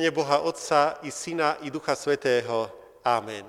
mene 0.00 0.16
Boha 0.16 0.40
Otca 0.40 0.96
i 1.04 1.12
Syna 1.12 1.60
i 1.60 1.68
Ducha 1.68 1.92
Svetého. 1.92 2.72
Amen. 3.04 3.44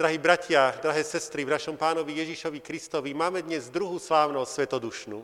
Drahí 0.00 0.16
bratia, 0.16 0.72
drahé 0.80 1.04
sestry, 1.04 1.44
v 1.44 1.52
našom 1.52 1.76
pánovi 1.76 2.24
Ježišovi 2.24 2.56
Kristovi 2.64 3.12
máme 3.12 3.44
dnes 3.44 3.68
druhú 3.68 4.00
slávnosť 4.00 4.48
svetodušnú. 4.48 5.20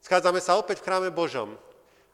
Schádzame 0.00 0.40
sa 0.40 0.56
opäť 0.56 0.80
v 0.80 0.88
chráme 0.88 1.10
Božom, 1.12 1.52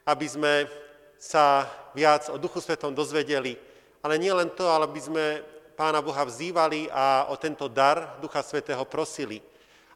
aby 0.02 0.26
sme 0.26 0.66
sa 1.14 1.70
viac 1.94 2.26
o 2.26 2.42
Duchu 2.42 2.58
Svetom 2.58 2.90
dozvedeli, 2.90 3.54
ale 4.02 4.18
nie 4.18 4.34
len 4.34 4.50
to, 4.50 4.66
ale 4.66 4.90
aby 4.90 4.98
sme 4.98 5.24
Pána 5.78 6.02
Boha 6.02 6.26
vzývali 6.26 6.90
a 6.90 7.30
o 7.30 7.38
tento 7.38 7.70
dar 7.70 8.18
Ducha 8.18 8.42
Svetého 8.42 8.82
prosili. 8.82 9.38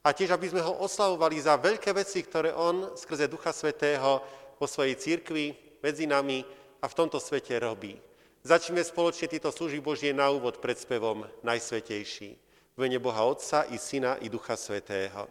A 0.06 0.14
tiež, 0.14 0.30
aby 0.30 0.46
sme 0.46 0.62
ho 0.62 0.78
oslavovali 0.78 1.42
za 1.42 1.58
veľké 1.58 1.90
veci, 1.90 2.22
ktoré 2.22 2.54
on 2.54 2.94
skrze 2.94 3.26
Ducha 3.26 3.50
Svetého 3.50 4.22
vo 4.54 4.66
svojej 4.70 4.94
církvi 4.94 5.58
medzi 5.82 6.06
nami 6.06 6.46
a 6.82 6.88
v 6.88 6.94
tomto 6.94 7.20
svete 7.20 7.58
robí. 7.58 8.00
Začneme 8.46 8.84
spoločne 8.86 9.28
tieto 9.28 9.50
služby 9.50 9.80
Božie 9.82 10.14
na 10.14 10.30
úvod 10.30 10.62
pred 10.62 10.78
spevom 10.78 11.26
Najsvetejší. 11.42 12.38
V 12.74 12.78
mene 12.78 12.98
Boha 13.02 13.24
Otca 13.26 13.62
i 13.66 13.78
Syna 13.78 14.14
i 14.22 14.28
Ducha 14.30 14.54
Svetého. 14.54 15.26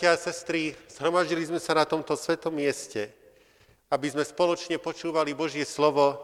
Bratia 0.00 0.16
a 0.16 0.32
sestry, 0.32 0.72
zhromaždili 0.88 1.44
sme 1.44 1.60
sa 1.60 1.76
na 1.76 1.84
tomto 1.84 2.16
svetom 2.16 2.56
mieste, 2.56 3.12
aby 3.92 4.08
sme 4.08 4.24
spoločne 4.24 4.80
počúvali 4.80 5.36
Božie 5.36 5.60
slovo 5.68 6.16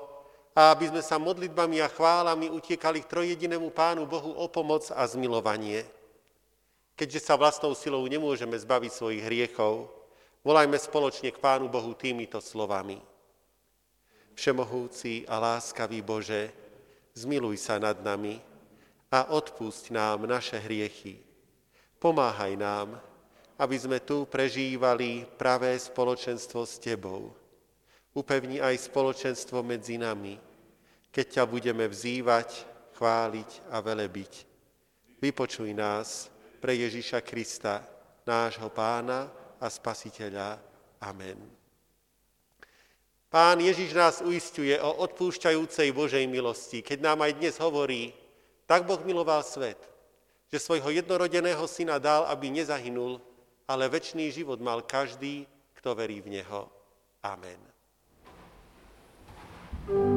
a 0.57 0.73
aby 0.73 0.89
sme 0.89 1.05
sa 1.05 1.21
modlitbami 1.21 1.85
a 1.85 1.93
chválami 1.93 2.49
utiekali 2.49 3.05
k 3.05 3.11
trojedinému 3.13 3.69
Pánu 3.77 4.09
Bohu 4.09 4.33
o 4.33 4.49
pomoc 4.49 4.89
a 4.97 5.05
zmilovanie. 5.05 5.85
Keďže 6.97 7.21
sa 7.21 7.37
vlastnou 7.37 7.77
silou 7.77 8.01
nemôžeme 8.09 8.57
zbaviť 8.57 8.97
svojich 8.97 9.23
hriechov, 9.29 9.93
volajme 10.41 10.81
spoločne 10.81 11.29
k 11.29 11.37
Pánu 11.37 11.69
Bohu 11.69 11.93
týmito 11.93 12.41
slovami. 12.41 12.97
Všemohúci 14.41 15.29
a 15.29 15.37
láskavý 15.37 16.01
Bože, 16.01 16.49
zmiluj 17.13 17.61
sa 17.61 17.77
nad 17.77 18.01
nami 18.01 18.41
a 19.13 19.37
odpusť 19.37 19.93
nám 19.93 20.25
naše 20.25 20.57
hriechy. 20.65 21.21
Pomáhaj 22.01 22.57
nám, 22.57 23.16
aby 23.57 23.77
sme 23.81 23.99
tu 24.05 24.29
prežívali 24.29 25.25
pravé 25.25 25.77
spoločenstvo 25.81 26.69
s 26.69 26.77
Tebou. 26.77 27.33
Upevni 28.13 28.61
aj 28.61 28.89
spoločenstvo 28.89 29.65
medzi 29.65 29.97
nami, 29.97 30.37
keď 31.13 31.41
ťa 31.41 31.45
budeme 31.49 31.85
vzývať, 31.89 32.49
chváliť 32.97 33.51
a 33.73 33.81
velebiť. 33.81 34.33
Vypočuj 35.21 35.73
nás 35.73 36.29
pre 36.61 36.77
Ježíša 36.77 37.25
Krista, 37.25 37.85
nášho 38.29 38.69
pána 38.73 39.29
a 39.61 39.69
spasiteľa. 39.69 40.61
Amen. 41.01 41.41
Pán 43.29 43.61
Ježiš 43.61 43.93
nás 43.93 44.17
uistuje 44.25 44.73
o 44.81 45.05
odpúšťajúcej 45.05 45.93
Božej 45.93 46.25
milosti, 46.25 46.81
keď 46.81 47.13
nám 47.13 47.25
aj 47.25 47.33
dnes 47.37 47.57
hovorí, 47.61 48.17
tak 48.65 48.89
Boh 48.89 49.01
miloval 49.05 49.45
svet, 49.45 49.77
že 50.49 50.63
svojho 50.63 50.89
jednorodeného 50.89 51.65
syna 51.69 52.01
dal, 52.01 52.25
aby 52.33 52.49
nezahynul, 52.49 53.21
ale 53.67 53.91
väčší 53.91 54.31
život 54.31 54.63
mal 54.63 54.83
každý, 54.87 55.47
kto 55.75 55.95
verí 55.95 56.23
v 56.23 56.39
Neho. 56.39 56.71
Amen. 57.23 57.59
thank 59.87 60.11
you 60.11 60.16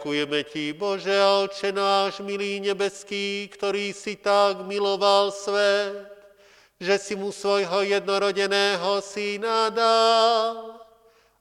Ďakujeme 0.00 0.40
Ti, 0.48 0.72
Bože, 0.72 1.12
Oče 1.12 1.76
náš, 1.76 2.24
milý 2.24 2.56
nebeský, 2.56 3.52
ktorý 3.52 3.92
si 3.92 4.16
tak 4.16 4.64
miloval 4.64 5.28
svet, 5.28 6.08
že 6.80 6.96
si 6.96 7.12
mu 7.20 7.28
svojho 7.28 7.84
jednorodeného 7.84 8.96
syna 9.04 9.68
dal, 9.68 10.80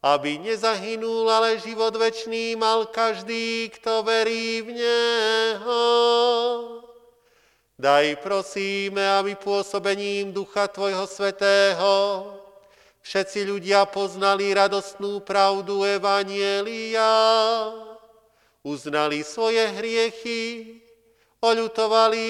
aby 0.04 0.44
nezahynul, 0.44 1.32
ale 1.32 1.56
život 1.64 1.96
večný 1.96 2.60
mal 2.60 2.84
každý, 2.92 3.72
kto 3.80 4.04
verí 4.04 4.60
v 4.60 4.76
Neho. 4.76 5.88
Daj 7.80 8.20
prosíme, 8.20 9.08
aby 9.24 9.40
pôsobením 9.40 10.36
Ducha 10.36 10.68
Tvojho 10.68 11.08
Svetého 11.08 11.96
všetci 13.08 13.40
ľudia 13.48 13.88
poznali 13.88 14.52
radostnú 14.52 15.24
pravdu 15.24 15.88
Evanielia, 15.88 17.08
uznali 18.64 19.24
svoje 19.24 19.68
hriechy, 19.68 20.66
oľutovali 21.40 22.30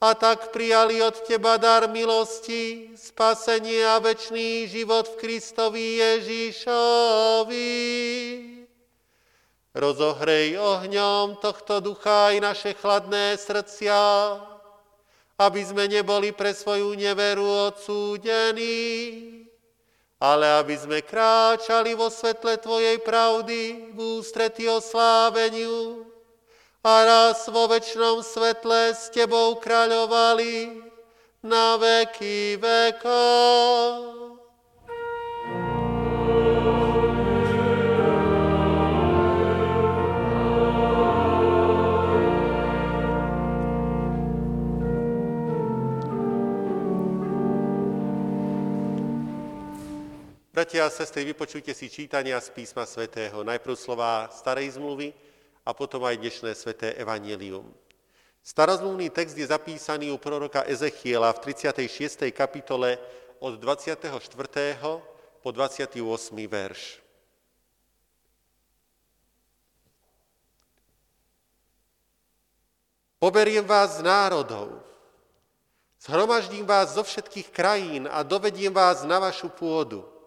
a 0.00 0.16
tak 0.16 0.48
prijali 0.48 1.04
od 1.04 1.12
Teba 1.28 1.60
dar 1.60 1.84
milosti, 1.92 2.96
spasenie 2.96 3.84
a 3.84 4.00
večný 4.00 4.64
život 4.64 5.04
v 5.12 5.16
Kristovi 5.20 6.00
Ježišovi. 6.00 7.68
Rozohrej 9.70 10.58
ohňom 10.58 11.38
tohto 11.38 11.78
ducha 11.84 12.34
aj 12.34 12.36
naše 12.42 12.72
chladné 12.74 13.36
srdcia, 13.38 14.00
aby 15.38 15.60
sme 15.62 15.86
neboli 15.86 16.32
pre 16.32 16.56
svoju 16.56 16.96
neveru 16.96 17.70
odsúdení, 17.70 19.39
ale 20.20 20.60
aby 20.60 20.76
sme 20.76 21.00
kráčali 21.00 21.96
vo 21.96 22.12
svetle 22.12 22.60
Tvojej 22.60 23.00
pravdy 23.00 23.90
v 23.96 23.98
ústrety 24.20 24.68
osláveniu 24.68 26.04
a 26.84 26.92
raz 27.08 27.48
vo 27.48 27.64
väčšnom 27.64 28.20
svetle 28.20 28.92
s 28.92 29.08
Tebou 29.08 29.56
kráľovali 29.56 30.76
na 31.40 31.80
veky 31.80 32.60
vekov. 32.60 34.19
Bratia 50.60 50.84
a 50.84 50.92
sestry, 50.92 51.24
vypočujte 51.24 51.72
si 51.72 51.88
čítania 51.88 52.36
z 52.36 52.52
písma 52.52 52.84
svätého. 52.84 53.40
Najprv 53.40 53.80
slova 53.80 54.28
starej 54.28 54.76
zmluvy, 54.76 55.08
a 55.64 55.72
potom 55.72 56.04
aj 56.04 56.20
dnešné 56.20 56.52
sveté 56.52 56.92
evanelium. 57.00 57.64
Starozmluvný 58.44 59.08
text 59.08 59.40
je 59.40 59.48
zapísaný 59.48 60.12
u 60.12 60.20
proroka 60.20 60.60
Ezechiela 60.68 61.32
v 61.32 61.56
36. 61.56 62.28
kapitole 62.36 63.00
od 63.40 63.56
24. 63.56 64.12
po 65.40 65.48
28. 65.48 65.96
verš. 66.44 67.00
Poberiem 73.16 73.64
vás 73.64 73.96
z 73.96 74.04
národov, 74.04 74.76
zhromaždím 76.04 76.68
vás 76.68 76.92
zo 76.92 77.00
všetkých 77.00 77.48
krajín 77.48 78.04
a 78.12 78.20
dovediem 78.20 78.76
vás 78.76 79.08
na 79.08 79.16
vašu 79.16 79.48
pôdu. 79.48 80.19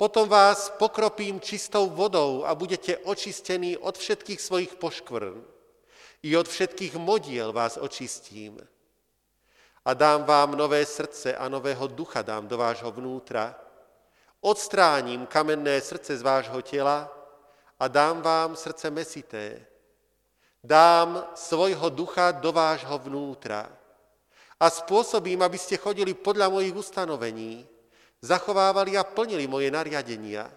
Potom 0.00 0.24
vás 0.24 0.72
pokropím 0.80 1.36
čistou 1.44 1.92
vodou 1.92 2.48
a 2.48 2.56
budete 2.56 2.96
očistení 3.04 3.76
od 3.76 4.00
všetkých 4.00 4.40
svojich 4.40 4.72
poškvrn. 4.80 5.44
I 6.24 6.36
od 6.40 6.48
všetkých 6.48 6.96
modiel 6.96 7.52
vás 7.52 7.76
očistím. 7.76 8.56
A 9.84 9.92
dám 9.92 10.24
vám 10.24 10.56
nové 10.56 10.88
srdce 10.88 11.36
a 11.36 11.48
nového 11.52 11.84
ducha 11.84 12.24
dám 12.24 12.48
do 12.48 12.56
vášho 12.56 12.88
vnútra. 12.88 13.52
Odstráním 14.40 15.28
kamenné 15.28 15.80
srdce 15.84 16.16
z 16.16 16.22
vášho 16.24 16.64
tela 16.64 17.04
a 17.76 17.84
dám 17.88 18.24
vám 18.24 18.56
srdce 18.56 18.88
mesité. 18.88 19.60
Dám 20.64 21.28
svojho 21.36 21.92
ducha 21.92 22.32
do 22.32 22.56
vášho 22.56 22.96
vnútra 23.04 23.68
a 24.56 24.66
spôsobím, 24.72 25.44
aby 25.44 25.60
ste 25.60 25.76
chodili 25.76 26.16
podľa 26.16 26.48
mojich 26.48 26.72
ustanovení, 26.72 27.68
zachovávali 28.20 28.96
a 28.96 29.04
plnili 29.04 29.48
moje 29.48 29.72
nariadenia. 29.72 30.48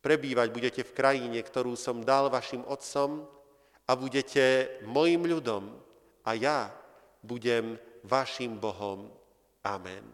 Prebývať 0.00 0.48
budete 0.48 0.82
v 0.84 0.96
krajine, 0.96 1.38
ktorú 1.40 1.76
som 1.76 2.00
dal 2.00 2.32
vašim 2.32 2.64
otcom 2.64 3.28
a 3.84 3.92
budete 3.92 4.80
mojim 4.88 5.28
ľudom 5.28 5.76
a 6.24 6.30
ja 6.32 6.72
budem 7.20 7.76
vašim 8.04 8.56
Bohom. 8.56 9.12
Amen. 9.60 10.04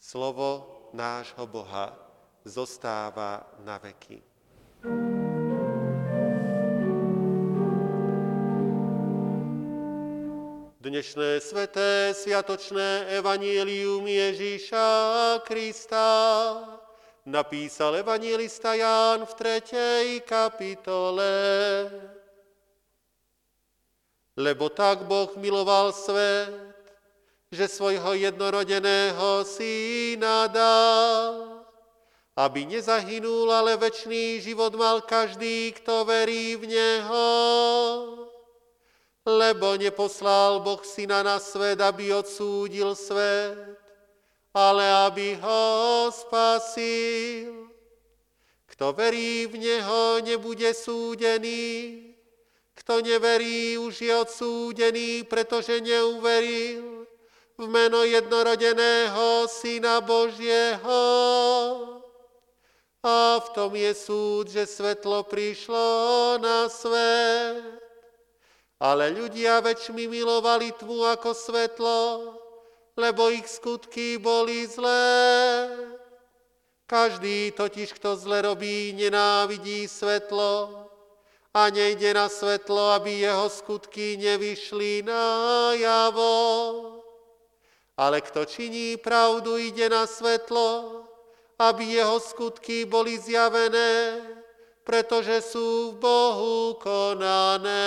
Slovo 0.00 0.80
nášho 0.96 1.44
Boha 1.44 1.92
zostáva 2.40 3.44
na 3.60 3.76
veky. 3.76 4.29
Dnešné 10.90 11.38
sveté 11.38 12.10
sviatočné 12.10 13.14
evanílium 13.14 14.02
Ježíša 14.02 14.90
Krista 15.46 16.02
napísal 17.22 18.02
evanílista 18.02 18.74
Ján 18.74 19.22
v 19.22 19.32
tretej 19.38 20.26
kapitole. 20.26 21.30
Lebo 24.34 24.66
tak 24.66 25.06
Boh 25.06 25.30
miloval 25.38 25.94
svet, 25.94 26.74
že 27.54 27.70
svojho 27.70 28.18
jednorodeného 28.18 29.46
syna 29.46 30.50
dal, 30.50 31.62
aby 32.34 32.66
nezahynul, 32.66 33.46
ale 33.46 33.78
večný 33.78 34.42
život 34.42 34.74
mal 34.74 35.06
každý, 35.06 35.70
kto 35.70 36.02
verí 36.02 36.58
v 36.58 36.66
Neho 36.66 37.30
lebo 39.38 39.78
neposlal 39.78 40.64
Boh 40.64 40.82
syna 40.82 41.22
na 41.22 41.38
svet, 41.38 41.78
aby 41.78 42.10
odsúdil 42.10 42.98
svet, 42.98 43.78
ale 44.50 44.84
aby 45.06 45.38
ho 45.38 46.10
spasil. 46.10 47.70
Kto 48.66 48.96
verí 48.96 49.46
v 49.46 49.60
Neho, 49.60 50.24
nebude 50.24 50.74
súdený. 50.74 52.10
Kto 52.74 53.04
neverí, 53.04 53.76
už 53.76 53.94
je 54.00 54.14
odsúdený, 54.16 55.28
pretože 55.28 55.84
neuveril 55.84 57.04
v 57.60 57.64
meno 57.68 58.00
jednorodeného 58.08 59.44
Syna 59.52 60.00
Božieho. 60.00 61.04
A 63.04 63.36
v 63.40 63.48
tom 63.52 63.76
je 63.76 63.92
súd, 63.92 64.48
že 64.48 64.64
svetlo 64.64 65.28
prišlo 65.28 66.36
na 66.40 66.68
svet 66.72 67.89
ale 68.80 69.12
ľudia 69.12 69.60
väčšmi 69.60 70.08
milovali 70.08 70.72
tmu 70.72 71.04
ako 71.04 71.36
svetlo, 71.36 72.00
lebo 72.96 73.28
ich 73.28 73.44
skutky 73.44 74.16
boli 74.16 74.64
zlé. 74.64 75.68
Každý 76.88 77.52
totiž, 77.54 77.92
kto 78.00 78.16
zle 78.16 78.42
robí, 78.42 78.96
nenávidí 78.96 79.84
svetlo 79.86 80.88
a 81.54 81.70
nejde 81.70 82.14
na 82.16 82.26
svetlo, 82.26 82.96
aby 82.96 83.20
jeho 83.20 83.46
skutky 83.52 84.16
nevyšli 84.16 85.04
na 85.06 85.22
javo. 85.76 86.34
Ale 88.00 88.24
kto 88.24 88.48
činí 88.48 88.96
pravdu, 88.96 89.60
ide 89.60 89.92
na 89.92 90.08
svetlo, 90.08 91.04
aby 91.60 92.00
jeho 92.00 92.16
skutky 92.16 92.88
boli 92.88 93.20
zjavené, 93.20 94.24
pretože 94.90 95.38
sú 95.54 95.94
v 95.94 96.02
Bohu 96.02 96.74
konané. 96.82 97.78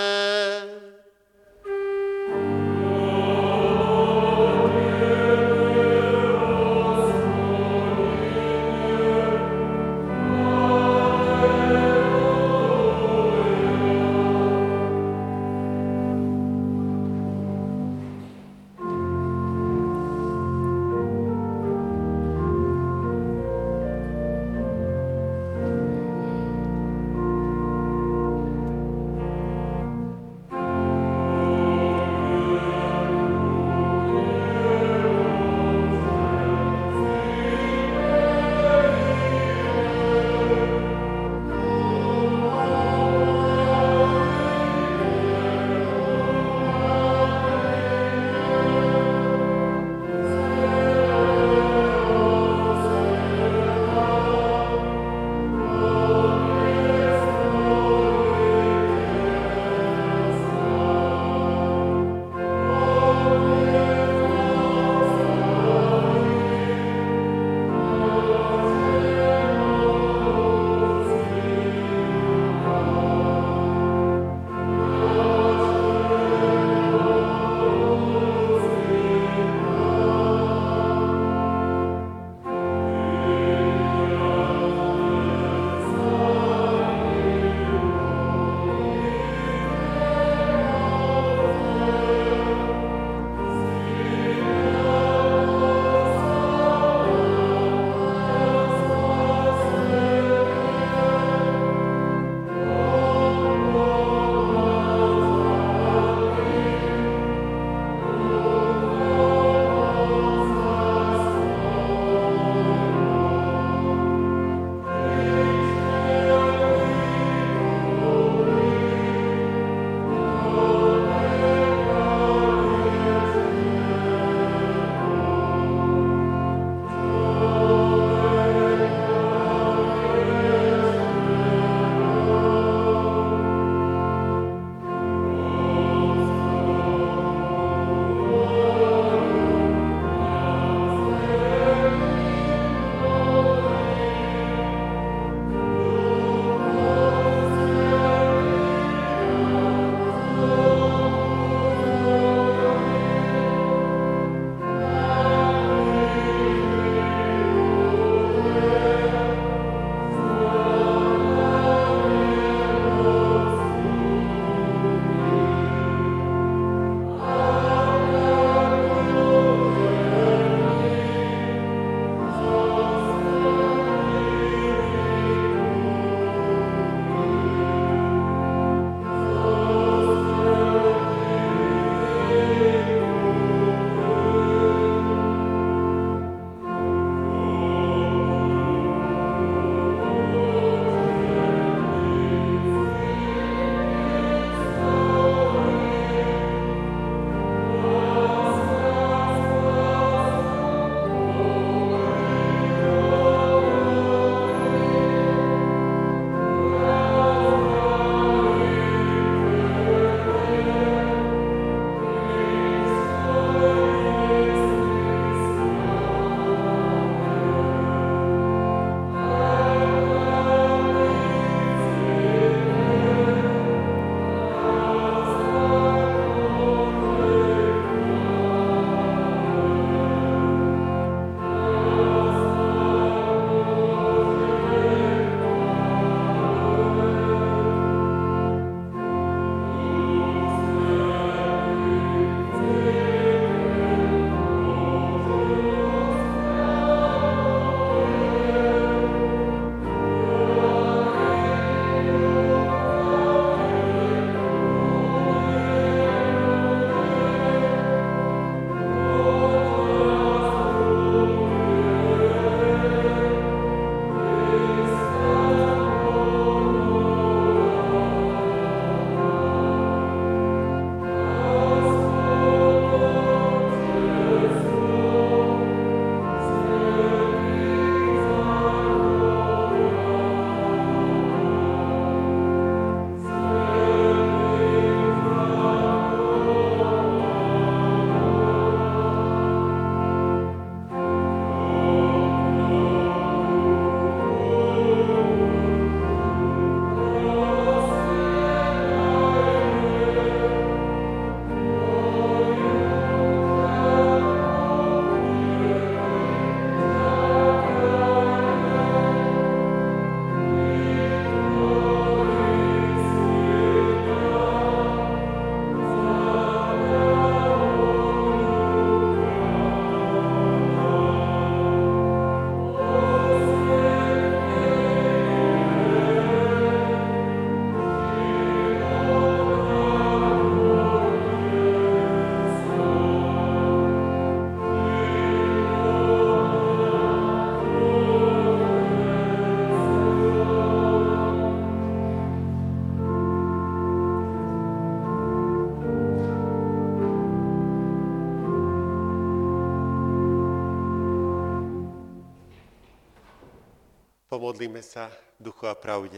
Pomodlíme 354.33 354.81
sa 354.81 355.13
duchu 355.37 355.69
a 355.69 355.77
pravde. 355.77 356.17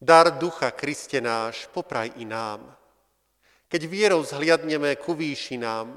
Dar 0.00 0.32
ducha, 0.32 0.72
Kriste 0.72 1.20
náš, 1.20 1.68
popraj 1.76 2.16
i 2.16 2.24
nám. 2.24 2.72
Keď 3.68 3.84
vierou 3.84 4.24
zhliadneme 4.24 4.96
ku 4.96 5.12
výšinám, 5.12 5.92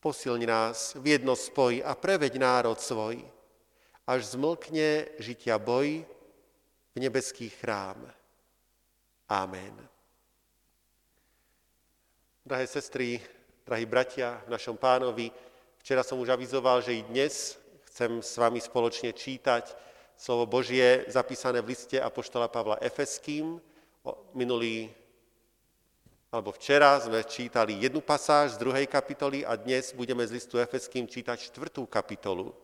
posilň 0.00 0.42
nás 0.48 0.96
v 0.96 1.20
jedno 1.20 1.36
spoj 1.36 1.84
a 1.84 1.92
preveď 1.92 2.40
národ 2.40 2.80
svoj, 2.80 3.20
až 4.08 4.40
zmlkne 4.40 5.20
žitia 5.20 5.60
boj 5.60 6.08
v 6.96 6.96
nebeský 6.96 7.52
chrám. 7.52 8.00
Amen. 9.28 9.76
Drahé 12.40 12.64
sestry, 12.64 13.20
drahí 13.68 13.84
bratia, 13.84 14.40
v 14.48 14.56
našom 14.56 14.80
pánovi, 14.80 15.28
včera 15.84 16.00
som 16.00 16.16
už 16.16 16.32
avizoval, 16.32 16.80
že 16.80 16.96
i 16.96 17.04
dnes 17.04 17.60
chcem 17.92 18.24
s 18.24 18.40
vami 18.40 18.56
spoločne 18.56 19.12
čítať 19.12 19.68
slovo 20.16 20.48
Božie 20.48 21.04
zapísané 21.12 21.60
v 21.60 21.76
liste 21.76 22.00
Apoštola 22.00 22.48
Pavla 22.48 22.80
Efeským. 22.80 23.60
Minulý, 24.32 24.88
alebo 26.32 26.56
včera 26.56 26.96
sme 26.96 27.20
čítali 27.20 27.76
jednu 27.84 28.00
pasáž 28.00 28.56
z 28.56 28.60
druhej 28.64 28.88
kapitoly 28.88 29.44
a 29.44 29.60
dnes 29.60 29.92
budeme 29.92 30.24
z 30.24 30.40
listu 30.40 30.56
Efeským 30.56 31.04
čítať 31.04 31.52
čtvrtú 31.52 31.84
kapitolu, 31.84 32.56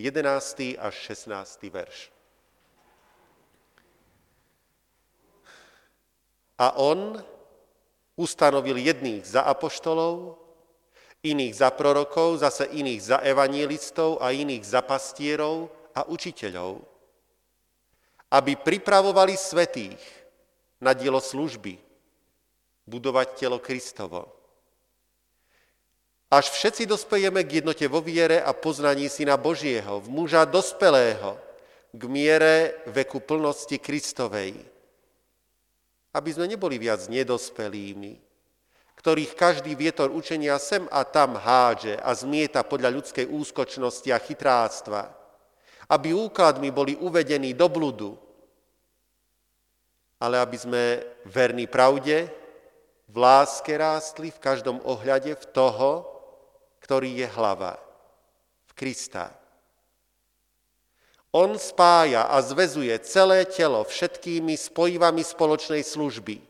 11. 0.00 0.80
až 0.80 0.94
16. 1.12 1.60
verš. 1.68 2.08
A 6.56 6.72
on 6.80 7.20
ustanovil 8.16 8.80
jedných 8.80 9.28
za 9.28 9.44
apoštolov, 9.44 10.40
iných 11.20 11.54
za 11.54 11.68
prorokov, 11.72 12.40
zase 12.40 12.68
iných 12.70 13.00
za 13.00 13.18
evanílistov 13.20 14.20
a 14.20 14.32
iných 14.32 14.64
za 14.64 14.80
pastierov 14.80 15.68
a 15.92 16.06
učiteľov 16.08 16.90
aby 18.30 18.54
pripravovali 18.54 19.34
svetých 19.34 19.98
na 20.78 20.94
dielo 20.94 21.18
služby, 21.18 21.76
budovať 22.86 23.28
telo 23.34 23.58
Kristovo. 23.58 24.30
Až 26.30 26.46
všetci 26.54 26.86
dospejeme 26.86 27.42
k 27.42 27.58
jednote 27.58 27.90
vo 27.90 27.98
viere 27.98 28.38
a 28.38 28.54
poznaní 28.54 29.10
Syna 29.10 29.34
Božieho, 29.34 29.98
v 29.98 30.08
muža 30.14 30.46
dospelého, 30.46 31.34
k 31.90 32.02
miere 32.06 32.78
veku 32.86 33.18
plnosti 33.18 33.82
Kristovej. 33.82 34.54
Aby 36.14 36.30
sme 36.30 36.46
neboli 36.46 36.78
viac 36.78 37.02
nedospelými, 37.10 38.29
ktorých 39.00 39.32
každý 39.32 39.72
vietor 39.72 40.12
učenia 40.12 40.60
sem 40.60 40.84
a 40.92 41.08
tam 41.08 41.32
hádže 41.32 41.96
a 42.04 42.12
zmieta 42.12 42.60
podľa 42.60 43.00
ľudskej 43.00 43.32
úskočnosti 43.32 44.12
a 44.12 44.20
chytráctva, 44.20 45.08
aby 45.88 46.12
úkladmi 46.12 46.68
boli 46.68 47.00
uvedení 47.00 47.56
do 47.56 47.64
bludu, 47.72 48.20
ale 50.20 50.36
aby 50.36 50.52
sme 50.60 50.82
verní 51.24 51.64
pravde, 51.64 52.28
v 53.08 53.16
láske 53.16 53.72
rástli 53.72 54.28
v 54.28 54.36
každom 54.36 54.84
ohľade 54.84 55.32
v 55.32 55.44
toho, 55.48 56.04
ktorý 56.84 57.24
je 57.24 57.28
hlava, 57.32 57.80
v 58.68 58.72
Krista. 58.76 59.32
On 61.32 61.56
spája 61.56 62.28
a 62.28 62.36
zvezuje 62.44 62.92
celé 63.00 63.48
telo 63.48 63.80
všetkými 63.80 64.52
spojivami 64.60 65.24
spoločnej 65.24 65.80
služby 65.80 66.49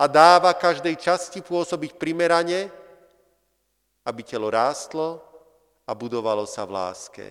a 0.00 0.08
dáva 0.08 0.56
každej 0.56 0.96
časti 0.96 1.44
pôsobiť 1.44 2.00
primerane, 2.00 2.72
aby 4.08 4.24
telo 4.24 4.48
rástlo 4.48 5.20
a 5.84 5.92
budovalo 5.92 6.48
sa 6.48 6.64
v 6.64 6.72
láske. 6.72 7.26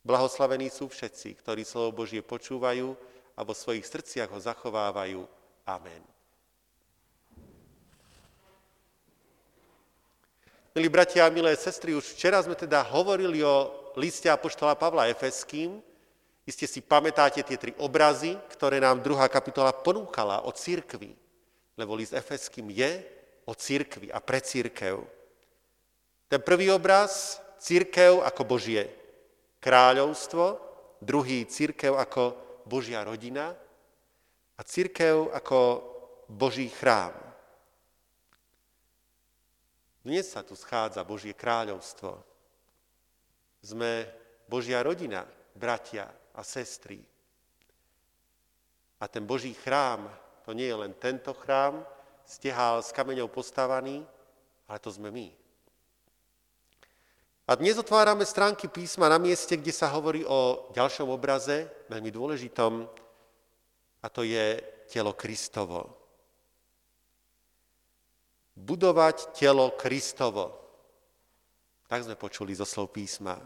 Blahoslavení 0.00 0.72
sú 0.72 0.88
všetci, 0.88 1.36
ktorí 1.44 1.68
slovo 1.68 2.00
Božie 2.00 2.24
počúvajú 2.24 2.96
a 3.36 3.40
vo 3.44 3.52
svojich 3.52 3.84
srdciach 3.84 4.32
ho 4.32 4.40
zachovávajú. 4.40 5.20
Amen. 5.68 6.00
Milí 10.72 10.88
bratia 10.88 11.28
a 11.28 11.32
milé 11.32 11.52
sestry, 11.60 11.92
už 11.92 12.16
včera 12.16 12.40
sme 12.40 12.56
teda 12.56 12.80
hovorili 12.88 13.44
o 13.44 13.68
liste 14.00 14.32
Apoštola 14.32 14.76
Pavla 14.76 15.12
Efeským. 15.12 15.80
Iste 16.46 16.70
si 16.70 16.78
pamätáte 16.78 17.42
tie 17.42 17.58
tri 17.58 17.74
obrazy, 17.82 18.38
ktoré 18.54 18.78
nám 18.78 19.02
druhá 19.02 19.26
kapitola 19.26 19.74
ponúkala 19.74 20.46
o 20.46 20.54
církvi. 20.54 21.10
Lebo 21.74 21.98
list 21.98 22.14
Efeským 22.14 22.70
je 22.70 23.02
o 23.42 23.52
církvi 23.52 24.14
a 24.14 24.22
pre 24.22 24.38
církev. 24.38 25.02
Ten 26.30 26.38
prvý 26.38 26.70
obraz, 26.70 27.42
církev 27.58 28.22
ako 28.22 28.42
Božie 28.46 28.86
kráľovstvo, 29.58 30.62
druhý 31.02 31.42
církev 31.50 31.98
ako 31.98 32.38
Božia 32.62 33.02
rodina 33.02 33.50
a 34.54 34.60
církev 34.62 35.34
ako 35.34 35.82
Boží 36.30 36.70
chrám. 36.70 37.14
Dnes 40.06 40.30
sa 40.30 40.46
tu 40.46 40.54
schádza 40.54 41.02
Božie 41.02 41.34
kráľovstvo. 41.34 42.22
Sme 43.66 44.06
Božia 44.46 44.78
rodina, 44.86 45.26
bratia 45.58 46.06
a 46.36 46.44
sestry. 46.44 47.00
A 49.00 49.08
ten 49.08 49.24
Boží 49.24 49.56
chrám, 49.56 50.08
to 50.44 50.52
nie 50.52 50.68
je 50.68 50.76
len 50.76 50.92
tento 50.96 51.32
chrám, 51.32 51.84
stehál 52.24 52.84
s 52.84 52.92
kameňou 52.92 53.28
postavaný, 53.28 54.04
ale 54.68 54.78
to 54.78 54.92
sme 54.92 55.10
my. 55.10 55.32
A 57.46 57.54
dnes 57.54 57.78
otvárame 57.78 58.26
stránky 58.26 58.66
písma 58.66 59.06
na 59.06 59.22
mieste, 59.22 59.54
kde 59.54 59.70
sa 59.70 59.86
hovorí 59.94 60.26
o 60.26 60.70
ďalšom 60.74 61.06
obraze, 61.06 61.70
veľmi 61.86 62.10
dôležitom, 62.10 62.84
a 64.02 64.06
to 64.10 64.26
je 64.26 64.58
telo 64.90 65.14
Kristovo. 65.14 65.94
Budovať 68.56 69.34
telo 69.34 69.74
Kristovo. 69.78 70.58
Tak 71.86 72.02
sme 72.02 72.18
počuli 72.18 72.50
zo 72.54 72.66
slov 72.66 72.90
písma. 72.90 73.38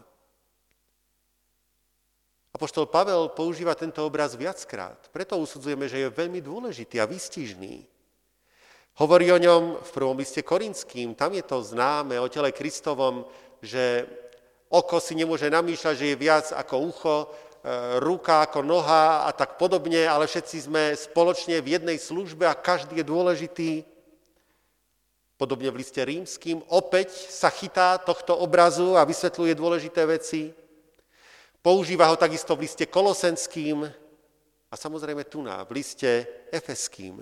Apoštol 2.51 2.91
Pavel 2.91 3.31
používa 3.31 3.71
tento 3.79 4.03
obraz 4.03 4.35
viackrát, 4.35 4.99
preto 5.15 5.39
usudzujeme, 5.39 5.87
že 5.87 6.03
je 6.03 6.11
veľmi 6.11 6.43
dôležitý 6.43 6.99
a 6.99 7.07
výstižný. 7.07 7.87
Hovorí 8.99 9.31
o 9.31 9.39
ňom 9.39 9.79
v 9.79 9.89
prvom 9.95 10.19
liste 10.19 10.43
Korinským, 10.43 11.15
tam 11.15 11.31
je 11.31 11.47
to 11.47 11.63
známe, 11.63 12.19
o 12.19 12.27
tele 12.27 12.51
Kristovom, 12.51 13.23
že 13.63 14.03
oko 14.67 14.99
si 14.99 15.15
nemôže 15.15 15.47
namýšľať, 15.47 15.95
že 15.95 16.09
je 16.11 16.19
viac 16.19 16.51
ako 16.51 16.75
ucho, 16.91 17.15
e, 17.23 17.27
ruka 18.03 18.43
ako 18.43 18.59
noha 18.67 19.23
a 19.27 19.31
tak 19.31 19.55
podobne, 19.55 20.03
ale 20.03 20.27
všetci 20.27 20.57
sme 20.67 20.91
spoločne 20.91 21.63
v 21.63 21.79
jednej 21.79 21.95
službe 21.95 22.43
a 22.43 22.59
každý 22.59 22.99
je 22.99 23.05
dôležitý. 23.07 23.71
Podobne 25.39 25.71
v 25.71 25.79
liste 25.81 26.03
rímským 26.03 26.59
opäť 26.67 27.15
sa 27.15 27.47
chytá 27.47 27.95
tohto 27.97 28.35
obrazu 28.37 28.99
a 28.99 29.07
vysvetľuje 29.07 29.55
dôležité 29.55 30.03
veci. 30.03 30.51
Používa 31.61 32.09
ho 32.09 32.17
takisto 32.17 32.57
v 32.57 32.65
liste 32.65 32.89
kolosenským 32.89 33.85
a 34.71 34.73
samozrejme 34.73 35.29
tu 35.29 35.45
na, 35.45 35.61
v 35.61 35.77
liste 35.77 36.25
efeským. 36.49 37.21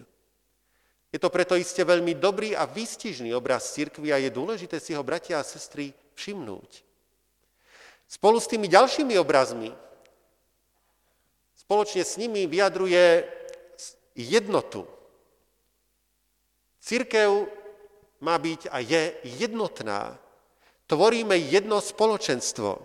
Je 1.12 1.19
to 1.19 1.28
preto 1.28 1.60
iste 1.60 1.82
veľmi 1.84 2.15
dobrý 2.15 2.56
a 2.56 2.63
výstižný 2.63 3.36
obraz 3.36 3.75
cirkvi 3.75 4.13
a 4.13 4.21
je 4.21 4.32
dôležité 4.32 4.80
si 4.80 4.95
ho, 4.95 5.04
bratia 5.04 5.41
a 5.41 5.43
sestry, 5.43 5.91
všimnúť. 6.15 6.86
Spolu 8.08 8.38
s 8.39 8.49
tými 8.49 8.69
ďalšími 8.69 9.17
obrazmi, 9.17 9.73
spoločne 11.58 12.06
s 12.06 12.15
nimi 12.17 12.45
vyjadruje 12.45 13.25
jednotu. 14.15 14.86
Církev 16.80 17.49
má 18.23 18.36
byť 18.38 18.71
a 18.71 18.78
je 18.80 19.13
jednotná. 19.38 20.17
Tvoríme 20.89 21.38
jedno 21.38 21.82
spoločenstvo. 21.82 22.82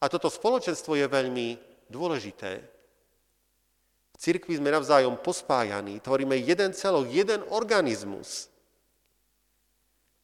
A 0.00 0.08
toto 0.08 0.32
spoločenstvo 0.32 0.96
je 0.96 1.04
veľmi 1.04 1.48
dôležité. 1.92 2.64
V 4.12 4.16
církvi 4.16 4.56
sme 4.56 4.72
navzájom 4.72 5.20
pospájaní, 5.20 6.00
tvoríme 6.00 6.36
jeden 6.40 6.72
celok, 6.72 7.08
jeden 7.12 7.44
organizmus. 7.52 8.48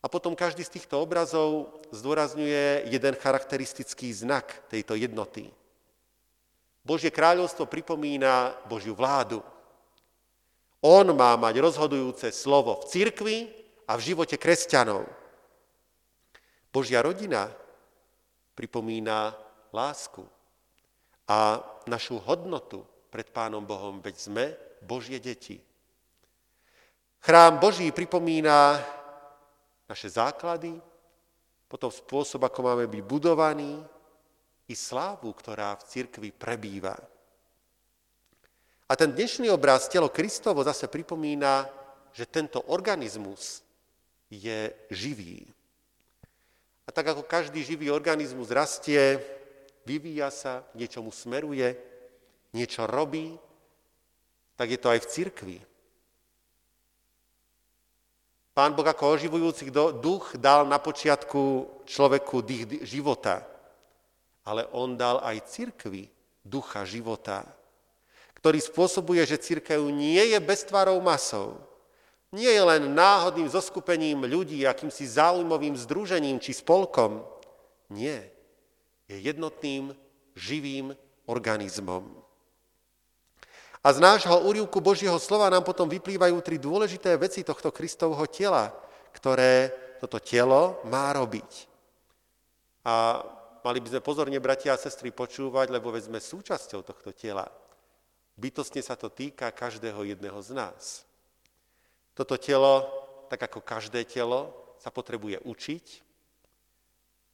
A 0.00 0.08
potom 0.08 0.38
každý 0.38 0.64
z 0.64 0.80
týchto 0.80 1.00
obrazov 1.02 1.82
zdôrazňuje 1.92 2.88
jeden 2.88 3.14
charakteristický 3.20 4.12
znak 4.12 4.68
tejto 4.72 4.96
jednoty. 4.96 5.50
Božie 6.86 7.10
kráľovstvo 7.10 7.66
pripomína 7.66 8.54
Božiu 8.70 8.94
vládu. 8.94 9.42
On 10.78 11.02
má 11.10 11.34
mať 11.34 11.58
rozhodujúce 11.58 12.30
slovo 12.30 12.78
v 12.78 12.84
cirkvi 12.86 13.36
a 13.90 13.98
v 13.98 14.14
živote 14.14 14.38
kresťanov. 14.38 15.02
Božia 16.70 17.02
rodina 17.02 17.50
pripomína 18.54 19.45
lásku 19.76 20.24
a 21.28 21.60
našu 21.84 22.16
hodnotu 22.24 22.80
pred 23.12 23.28
Pánom 23.28 23.60
Bohom, 23.60 24.00
veď 24.00 24.16
sme 24.16 24.44
Božie 24.80 25.20
deti. 25.20 25.60
Chrám 27.20 27.60
Boží 27.60 27.92
pripomína 27.92 28.80
naše 29.84 30.08
základy, 30.08 30.80
potom 31.68 31.90
spôsob, 31.92 32.46
ako 32.46 32.60
máme 32.62 32.86
byť 32.88 33.02
budovaní, 33.04 33.82
i 34.66 34.74
slávu, 34.74 35.30
ktorá 35.30 35.78
v 35.78 35.86
cirkvi 35.86 36.30
prebýva. 36.34 36.98
A 38.86 38.92
ten 38.94 39.10
dnešný 39.14 39.50
obraz 39.50 39.86
telo 39.90 40.10
Kristovo 40.10 40.62
zase 40.62 40.90
pripomína, 40.90 41.66
že 42.14 42.26
tento 42.26 42.62
organizmus 42.70 43.62
je 44.30 44.70
živý. 44.90 45.46
A 46.86 46.94
tak 46.94 47.14
ako 47.14 47.26
každý 47.26 47.66
živý 47.66 47.90
organizmus 47.90 48.50
rastie, 48.54 49.18
vyvíja 49.86 50.34
sa, 50.34 50.66
niečomu 50.74 51.14
smeruje, 51.14 51.78
niečo 52.50 52.90
robí, 52.90 53.38
tak 54.58 54.74
je 54.74 54.78
to 54.82 54.90
aj 54.90 55.00
v 55.06 55.10
cirkvi. 55.14 55.58
Pán 58.56 58.72
Boh 58.72 58.88
ako 58.88 59.20
oživujúci 59.20 59.68
duch 60.00 60.34
dal 60.40 60.64
na 60.64 60.80
počiatku 60.80 61.42
človeku 61.84 62.40
dých 62.40 62.88
života, 62.88 63.44
ale 64.48 64.64
on 64.72 64.96
dal 64.96 65.20
aj 65.20 65.44
cirkvi 65.44 66.08
ducha 66.40 66.88
života, 66.88 67.44
ktorý 68.40 68.56
spôsobuje, 68.56 69.20
že 69.28 69.36
církev 69.36 69.76
nie 69.92 70.32
je 70.32 70.38
beztvarou 70.40 70.96
masou, 71.04 71.60
nie 72.32 72.48
je 72.48 72.62
len 72.64 72.96
náhodným 72.96 73.46
zoskupením 73.46 74.24
ľudí, 74.24 74.64
akýmsi 74.64 75.04
záujmovým 75.04 75.76
združením 75.76 76.40
či 76.40 76.56
spolkom. 76.56 77.22
Nie. 77.92 78.35
Je 79.06 79.16
jednotným, 79.18 79.94
živým 80.34 80.92
organizmom. 81.26 82.26
A 83.86 83.94
z 83.94 84.02
nášho 84.02 84.42
úrivku 84.42 84.82
Božieho 84.82 85.14
slova 85.22 85.46
nám 85.46 85.62
potom 85.62 85.86
vyplývajú 85.86 86.36
tri 86.42 86.58
dôležité 86.58 87.14
veci 87.14 87.46
tohto 87.46 87.70
Kristovho 87.70 88.26
tela, 88.26 88.74
ktoré 89.14 89.70
toto 90.02 90.18
telo 90.18 90.82
má 90.90 91.14
robiť. 91.14 91.70
A 92.82 93.22
mali 93.62 93.78
by 93.78 93.94
sme 93.94 94.02
pozorne, 94.02 94.42
bratia 94.42 94.74
a 94.74 94.82
sestry, 94.82 95.14
počúvať, 95.14 95.70
lebo 95.70 95.94
veď 95.94 96.10
sme 96.10 96.18
súčasťou 96.18 96.82
tohto 96.82 97.14
tela. 97.14 97.46
Bytostne 98.34 98.82
sa 98.82 98.98
to 98.98 99.06
týka 99.06 99.54
každého 99.54 100.02
jedného 100.02 100.38
z 100.42 100.50
nás. 100.52 101.06
Toto 102.12 102.34
telo, 102.36 102.84
tak 103.30 103.48
ako 103.48 103.62
každé 103.62 104.02
telo, 104.02 104.50
sa 104.82 104.90
potrebuje 104.92 105.40
učiť, 105.46 105.86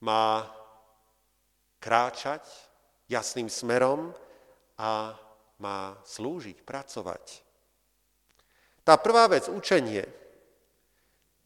má 0.05 0.47
kráčať 1.83 2.47
jasným 3.11 3.51
smerom 3.51 4.15
a 4.79 5.19
má 5.59 5.99
slúžiť, 6.07 6.63
pracovať. 6.63 7.43
Tá 8.87 8.95
prvá 8.99 9.27
vec, 9.27 9.51
učenie, 9.51 10.07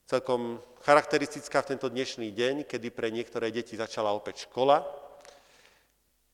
celkom 0.05 0.61
charakteristická 0.85 1.65
v 1.65 1.77
tento 1.77 1.89
dnešný 1.89 2.31
deň, 2.31 2.55
kedy 2.69 2.89
pre 2.93 3.09
niektoré 3.09 3.49
deti 3.49 3.75
začala 3.75 4.13
opäť 4.13 4.47
škola, 4.47 4.85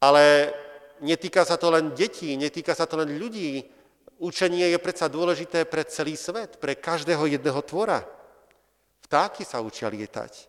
ale 0.03 0.53
netýka 1.01 1.47
sa 1.47 1.57
to 1.57 1.71
len 1.73 1.95
detí, 1.95 2.35
netýka 2.37 2.75
sa 2.75 2.91
to 2.91 2.99
len 3.01 3.17
ľudí. 3.17 3.63
Učenie 4.23 4.71
je 4.71 4.79
predsa 4.79 5.11
dôležité 5.11 5.67
pre 5.67 5.83
celý 5.89 6.15
svet, 6.15 6.59
pre 6.59 6.79
každého 6.79 7.27
jedného 7.27 7.59
tvora. 7.65 8.05
Vtáky 9.09 9.43
sa 9.43 9.59
učia 9.59 9.91
lietať, 9.91 10.47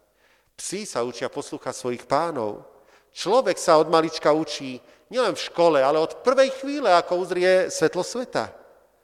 psi 0.54 0.86
sa 0.86 1.02
učia 1.02 1.32
poslúchať 1.32 1.74
svojich 1.74 2.06
pánov, 2.06 2.73
človek 3.14 3.56
sa 3.56 3.78
od 3.78 3.88
malička 3.88 4.34
učí 4.34 4.82
nielen 5.14 5.38
v 5.38 5.46
škole, 5.46 5.80
ale 5.80 6.02
od 6.02 6.26
prvej 6.26 6.50
chvíle, 6.58 6.90
ako 6.90 7.22
uzrie 7.22 7.70
svetlo 7.70 8.02
sveta. 8.02 8.50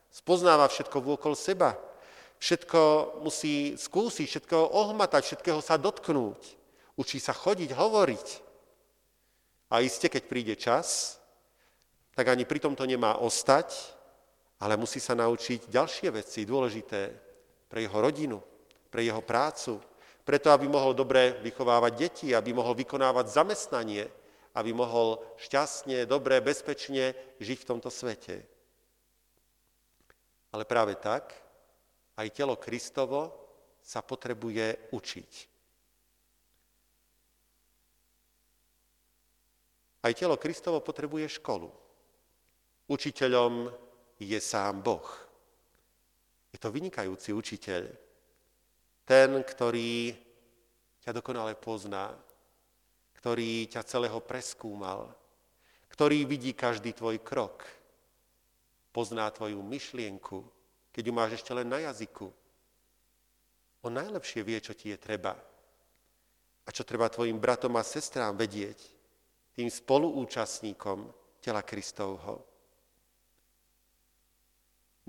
Spoznáva 0.10 0.66
všetko 0.66 0.98
vôkol 1.06 1.38
seba. 1.38 1.78
Všetko 2.42 2.82
musí 3.22 3.78
skúsiť, 3.78 4.26
všetko 4.26 4.58
ohmatať, 4.74 5.22
všetkého 5.22 5.62
sa 5.62 5.78
dotknúť. 5.78 6.42
Učí 6.98 7.22
sa 7.22 7.36
chodiť, 7.36 7.78
hovoriť. 7.78 8.28
A 9.70 9.86
iste, 9.86 10.10
keď 10.10 10.24
príde 10.26 10.56
čas, 10.58 11.20
tak 12.18 12.34
ani 12.34 12.44
pri 12.44 12.60
tomto 12.60 12.84
nemá 12.90 13.22
ostať, 13.22 13.70
ale 14.60 14.76
musí 14.76 15.00
sa 15.00 15.14
naučiť 15.16 15.70
ďalšie 15.70 16.10
veci 16.12 16.44
dôležité 16.44 17.14
pre 17.70 17.86
jeho 17.86 18.02
rodinu, 18.02 18.42
pre 18.90 19.06
jeho 19.06 19.22
prácu, 19.22 19.78
preto, 20.24 20.54
aby 20.54 20.70
mohol 20.70 20.94
dobre 20.94 21.38
vychovávať 21.42 21.94
deti, 21.96 22.28
aby 22.36 22.54
mohol 22.54 22.78
vykonávať 22.78 23.26
zamestnanie, 23.28 24.06
aby 24.54 24.72
mohol 24.74 25.22
šťastne, 25.38 26.06
dobre, 26.06 26.42
bezpečne 26.42 27.14
žiť 27.42 27.58
v 27.64 27.70
tomto 27.70 27.90
svete. 27.90 28.42
Ale 30.50 30.66
práve 30.66 30.98
tak, 30.98 31.34
aj 32.18 32.28
telo 32.34 32.58
Kristovo 32.58 33.32
sa 33.80 34.02
potrebuje 34.02 34.92
učiť. 34.92 35.32
Aj 40.00 40.14
telo 40.16 40.40
Kristovo 40.40 40.80
potrebuje 40.80 41.40
školu. 41.40 41.70
Učiteľom 42.90 43.70
je 44.20 44.40
sám 44.42 44.82
Boh. 44.82 45.06
Je 46.50 46.58
to 46.58 46.74
vynikajúci 46.74 47.36
učiteľ. 47.36 48.09
Ten, 49.10 49.42
ktorý 49.42 50.14
ťa 51.02 51.10
dokonale 51.18 51.58
pozná, 51.58 52.14
ktorý 53.18 53.66
ťa 53.66 53.82
celého 53.82 54.22
preskúmal, 54.22 55.10
ktorý 55.90 56.30
vidí 56.30 56.54
každý 56.54 56.94
tvoj 56.94 57.18
krok, 57.26 57.66
pozná 58.94 59.26
tvoju 59.34 59.66
myšlienku, 59.66 60.46
keď 60.94 61.04
ju 61.10 61.14
máš 61.14 61.42
ešte 61.42 61.58
len 61.58 61.66
na 61.66 61.82
jazyku. 61.90 62.30
On 63.82 63.90
najlepšie 63.90 64.46
vie, 64.46 64.62
čo 64.62 64.78
ti 64.78 64.94
je 64.94 64.98
treba 65.02 65.34
a 66.64 66.70
čo 66.70 66.86
treba 66.86 67.10
tvojim 67.10 67.42
bratom 67.42 67.74
a 67.80 67.82
sestrám 67.82 68.38
vedieť, 68.38 68.78
tým 69.58 69.74
spoluúčastníkom 69.74 71.10
tela 71.42 71.66
Kristovho. 71.66 72.49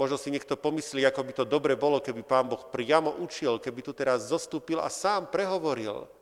Možno 0.01 0.17
si 0.17 0.33
niekto 0.33 0.57
pomyslí, 0.57 1.05
ako 1.05 1.21
by 1.21 1.33
to 1.37 1.45
dobre 1.45 1.77
bolo, 1.77 2.01
keby 2.01 2.25
pán 2.25 2.49
Boh 2.49 2.65
priamo 2.73 3.21
učil, 3.21 3.61
keby 3.61 3.85
tu 3.85 3.93
teraz 3.93 4.33
zostúpil 4.33 4.81
a 4.81 4.89
sám 4.89 5.29
prehovoril– 5.29 6.09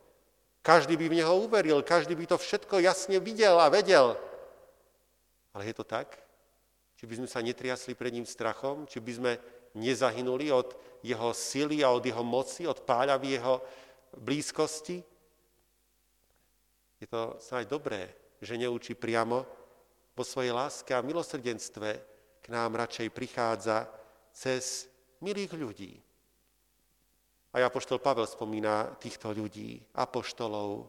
každý 0.59 0.99
by 0.99 1.07
v 1.07 1.17
neho 1.23 1.33
uveril, 1.39 1.79
každý 1.79 2.15
by 2.15 2.25
to 2.27 2.37
všetko 2.37 2.83
jasne 2.83 3.15
videl 3.23 3.55
a 3.59 3.71
vedel. 3.71 4.19
Ale 5.55 5.71
je 5.71 5.75
to 5.75 5.87
tak? 5.87 6.19
Či 6.99 7.07
by 7.07 7.13
sme 7.23 7.29
sa 7.31 7.39
netriasli 7.39 7.95
pred 7.95 8.11
ním 8.11 8.27
strachom? 8.27 8.83
Či 8.83 8.99
by 8.99 9.11
sme 9.15 9.31
nezahynuli 9.71 10.51
od 10.51 10.75
jeho 10.99 11.31
sily 11.31 11.79
a 11.79 11.95
od 11.95 12.03
jeho 12.03 12.23
moci, 12.27 12.67
od 12.67 12.83
páľavy 12.83 13.39
jeho 13.39 13.63
blízkosti? 14.19 14.99
Je 16.99 17.07
to 17.07 17.39
snáď 17.39 17.71
dobré, 17.71 18.11
že 18.43 18.59
neučí 18.59 18.99
priamo 18.99 19.47
vo 20.11 20.23
svojej 20.27 20.51
láske 20.51 20.91
a 20.91 20.99
milosrdenstve 20.99 22.03
nám 22.49 22.75
radšej 22.75 23.13
prichádza 23.13 23.87
cez 24.33 24.89
milých 25.21 25.53
ľudí, 25.53 25.93
aj 27.49 27.65
Apoštol 27.65 27.97
Pavel 27.97 28.29
spomína 28.29 28.93
týchto 29.01 29.33
ľudí, 29.33 29.81
apoštolov, 29.97 30.85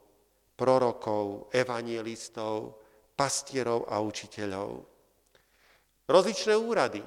prorokov, 0.61 1.49
evangelistov, 1.57 2.77
pastierov 3.17 3.89
a 3.89 3.97
učiteľov. 4.05 4.85
Rozličné 6.05 6.53
úrady. 6.61 7.01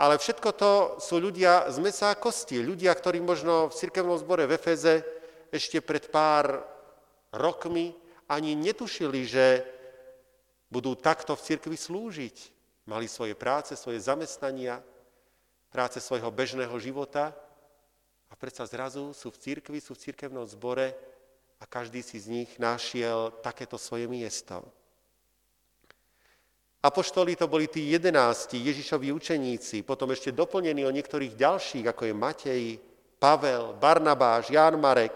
Ale 0.00 0.14
všetko 0.16 0.48
to 0.54 0.72
sú 1.02 1.18
ľudia 1.18 1.68
z 1.74 1.76
mesa 1.82 2.14
a 2.14 2.16
kosti. 2.16 2.62
Ľudia, 2.62 2.94
ktorí 2.94 3.18
možno 3.18 3.68
v 3.68 3.76
cirkevnom 3.76 4.16
zbore 4.16 4.46
v 4.46 4.56
Efeze 4.56 5.02
ešte 5.50 5.82
pred 5.82 6.06
pár 6.08 6.62
rokmi 7.34 7.92
ani 8.30 8.54
netušili, 8.54 9.26
že 9.26 9.46
budú 10.70 10.94
takto 10.94 11.34
v 11.34 11.44
cirkvi 11.44 11.74
slúžiť. 11.74 12.36
Mali 12.90 13.06
svoje 13.06 13.38
práce, 13.38 13.78
svoje 13.78 14.02
zamestnania, 14.02 14.82
práce 15.70 16.02
svojho 16.02 16.26
bežného 16.34 16.74
života 16.82 17.30
a 18.26 18.34
predsa 18.34 18.66
zrazu 18.66 19.14
sú 19.14 19.30
v 19.30 19.38
církvi, 19.38 19.78
sú 19.78 19.94
v 19.94 20.10
církevnom 20.10 20.42
zbore 20.50 20.98
a 21.62 21.64
každý 21.70 22.02
si 22.02 22.18
z 22.18 22.26
nich 22.26 22.50
našiel 22.58 23.30
takéto 23.46 23.78
svoje 23.78 24.10
miesto. 24.10 24.66
Apoštoli 26.82 27.38
to 27.38 27.46
boli 27.46 27.70
tí 27.70 27.94
jedenácti 27.94 28.58
Ježišovi 28.58 29.14
učeníci, 29.14 29.86
potom 29.86 30.10
ešte 30.10 30.34
doplnení 30.34 30.82
o 30.82 30.90
niektorých 30.90 31.38
ďalších, 31.38 31.86
ako 31.86 32.10
je 32.10 32.14
Matej, 32.16 32.64
Pavel, 33.22 33.78
Barnabáš, 33.78 34.50
Ján 34.50 34.82
Marek, 34.82 35.14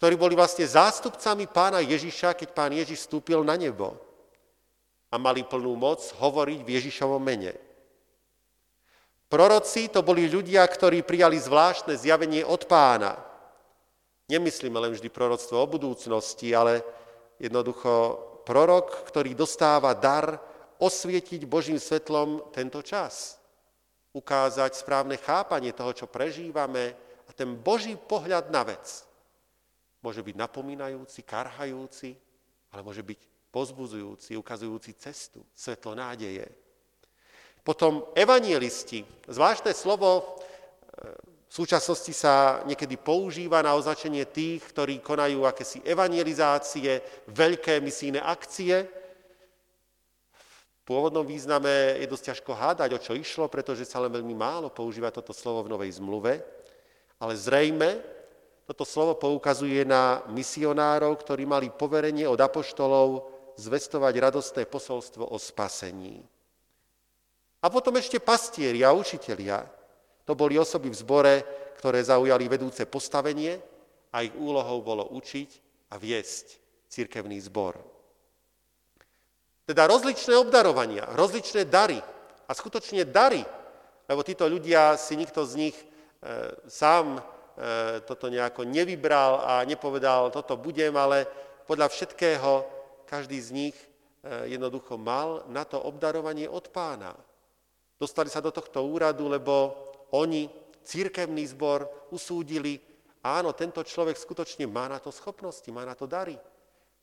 ktorí 0.00 0.16
boli 0.16 0.32
vlastne 0.32 0.64
zástupcami 0.64 1.44
pána 1.44 1.84
Ježiša, 1.84 2.32
keď 2.32 2.48
pán 2.56 2.72
Ježiš 2.72 3.04
vstúpil 3.04 3.44
na 3.44 3.60
nebo 3.60 4.09
a 5.10 5.18
mali 5.18 5.42
plnú 5.42 5.74
moc 5.74 5.98
hovoriť 6.16 6.60
v 6.62 6.72
Ježišovom 6.78 7.18
mene. 7.18 7.52
Proroci 9.30 9.90
to 9.90 10.02
boli 10.02 10.26
ľudia, 10.26 10.66
ktorí 10.66 11.06
prijali 11.06 11.38
zvláštne 11.38 11.94
zjavenie 11.94 12.42
od 12.42 12.66
pána. 12.66 13.14
Nemyslíme 14.26 14.78
len 14.78 14.94
vždy 14.94 15.10
proroctvo 15.10 15.58
o 15.58 15.70
budúcnosti, 15.70 16.50
ale 16.54 16.82
jednoducho 17.38 17.90
prorok, 18.42 19.06
ktorý 19.06 19.34
dostáva 19.34 19.94
dar 19.94 20.38
osvietiť 20.82 21.46
Božím 21.46 21.78
svetlom 21.78 22.50
tento 22.50 22.82
čas. 22.82 23.38
Ukázať 24.10 24.74
správne 24.74 25.14
chápanie 25.18 25.70
toho, 25.70 25.94
čo 25.94 26.10
prežívame 26.10 26.94
a 27.26 27.30
ten 27.30 27.54
Boží 27.54 27.94
pohľad 27.94 28.50
na 28.50 28.66
vec. 28.66 29.06
Môže 30.02 30.26
byť 30.26 30.34
napomínajúci, 30.34 31.22
karhajúci, 31.22 32.18
ale 32.74 32.80
môže 32.82 33.06
byť 33.06 33.20
pozbuzujúci, 33.50 34.38
ukazujúci 34.38 34.94
cestu, 34.94 35.42
svetlo 35.54 35.98
nádeje. 35.98 36.46
Potom 37.60 38.06
evanielisti. 38.16 39.04
Zvláštne 39.28 39.76
slovo 39.76 40.08
e, 40.16 40.22
v 41.50 41.52
súčasnosti 41.52 42.14
sa 42.14 42.62
niekedy 42.64 42.96
používa 42.96 43.60
na 43.60 43.74
označenie 43.74 44.24
tých, 44.24 44.64
ktorí 44.70 45.02
konajú 45.02 45.44
akési 45.44 45.82
evangelizácie, 45.84 47.02
veľké 47.28 47.82
misijné 47.82 48.22
akcie. 48.22 48.86
V 50.30 50.82
pôvodnom 50.86 51.26
význame 51.26 52.00
je 52.00 52.06
dosť 52.08 52.24
ťažko 52.32 52.50
hádať, 52.54 52.90
o 52.96 53.02
čo 53.02 53.12
išlo, 53.18 53.50
pretože 53.50 53.84
sa 53.84 54.00
len 54.00 54.14
veľmi 54.14 54.32
málo 54.32 54.70
používa 54.72 55.12
toto 55.12 55.34
slovo 55.34 55.66
v 55.66 55.74
Novej 55.74 55.98
zmluve. 56.00 56.40
Ale 57.20 57.36
zrejme 57.36 58.00
toto 58.70 58.86
slovo 58.86 59.18
poukazuje 59.18 59.82
na 59.82 60.22
misionárov, 60.30 61.18
ktorí 61.18 61.42
mali 61.42 61.74
poverenie 61.74 62.30
od 62.30 62.38
apoštolov 62.38 63.26
zvestovať 63.60 64.14
radostné 64.16 64.64
posolstvo 64.64 65.28
o 65.28 65.36
spasení. 65.36 66.24
A 67.60 67.68
potom 67.68 68.00
ešte 68.00 68.16
pastieri 68.16 68.80
a 68.80 68.96
učitelia. 68.96 69.68
To 70.24 70.32
boli 70.32 70.56
osoby 70.56 70.88
v 70.88 70.96
zbore, 70.96 71.34
ktoré 71.76 72.00
zaujali 72.00 72.48
vedúce 72.48 72.88
postavenie 72.88 73.60
a 74.16 74.24
ich 74.24 74.32
úlohou 74.32 74.80
bolo 74.80 75.12
učiť 75.12 75.50
a 75.92 76.00
viesť 76.00 76.56
cirkevný 76.88 77.36
zbor. 77.44 77.76
Teda 79.68 79.86
rozličné 79.86 80.34
obdarovania, 80.40 81.06
rozličné 81.14 81.68
dary 81.68 82.00
a 82.48 82.50
skutočne 82.50 83.06
dary, 83.06 83.44
lebo 84.10 84.26
títo 84.26 84.48
ľudia 84.50 84.98
si 84.98 85.14
nikto 85.14 85.46
z 85.46 85.52
nich 85.68 85.76
e, 85.76 85.84
sám 86.66 87.20
e, 87.20 87.22
toto 88.02 88.26
nejako 88.26 88.66
nevybral 88.66 89.46
a 89.46 89.62
nepovedal, 89.62 90.34
toto 90.34 90.58
budem, 90.58 90.90
ale 90.98 91.28
podľa 91.70 91.86
všetkého 91.86 92.79
každý 93.10 93.42
z 93.42 93.50
nich 93.50 93.74
e, 93.74 94.54
jednoducho 94.54 94.94
mal 94.94 95.42
na 95.50 95.66
to 95.66 95.82
obdarovanie 95.82 96.46
od 96.46 96.70
pána. 96.70 97.18
Dostali 97.98 98.30
sa 98.30 98.38
do 98.38 98.54
tohto 98.54 98.86
úradu, 98.86 99.26
lebo 99.26 99.74
oni, 100.14 100.46
církevný 100.86 101.42
zbor, 101.50 101.90
usúdili, 102.14 102.78
áno, 103.26 103.50
tento 103.50 103.82
človek 103.82 104.14
skutočne 104.14 104.70
má 104.70 104.86
na 104.86 105.02
to 105.02 105.10
schopnosti, 105.10 105.66
má 105.74 105.82
na 105.82 105.98
to 105.98 106.06
dary. 106.06 106.38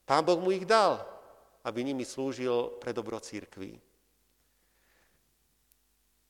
Pán 0.07 0.23
Boh 0.23 0.39
mu 0.39 0.55
ich 0.55 0.63
dal, 0.63 1.03
aby 1.67 1.83
nimi 1.83 2.07
slúžil 2.07 2.79
pre 2.79 2.95
dobro 2.95 3.19
církví. 3.19 3.75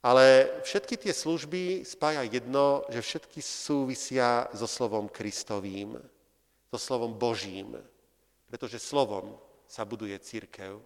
Ale 0.01 0.49
všetky 0.65 0.97
tie 0.97 1.13
služby 1.13 1.85
spája 1.85 2.25
jedno, 2.25 2.85
že 2.89 3.01
všetky 3.01 3.39
súvisia 3.41 4.49
so 4.53 4.65
slovom 4.65 5.09
Kristovým, 5.09 5.97
so 6.73 6.79
slovom 6.79 7.13
Božím, 7.13 7.77
pretože 8.49 8.81
slovom 8.81 9.37
sa 9.67 9.84
buduje 9.84 10.15
církev. 10.19 10.80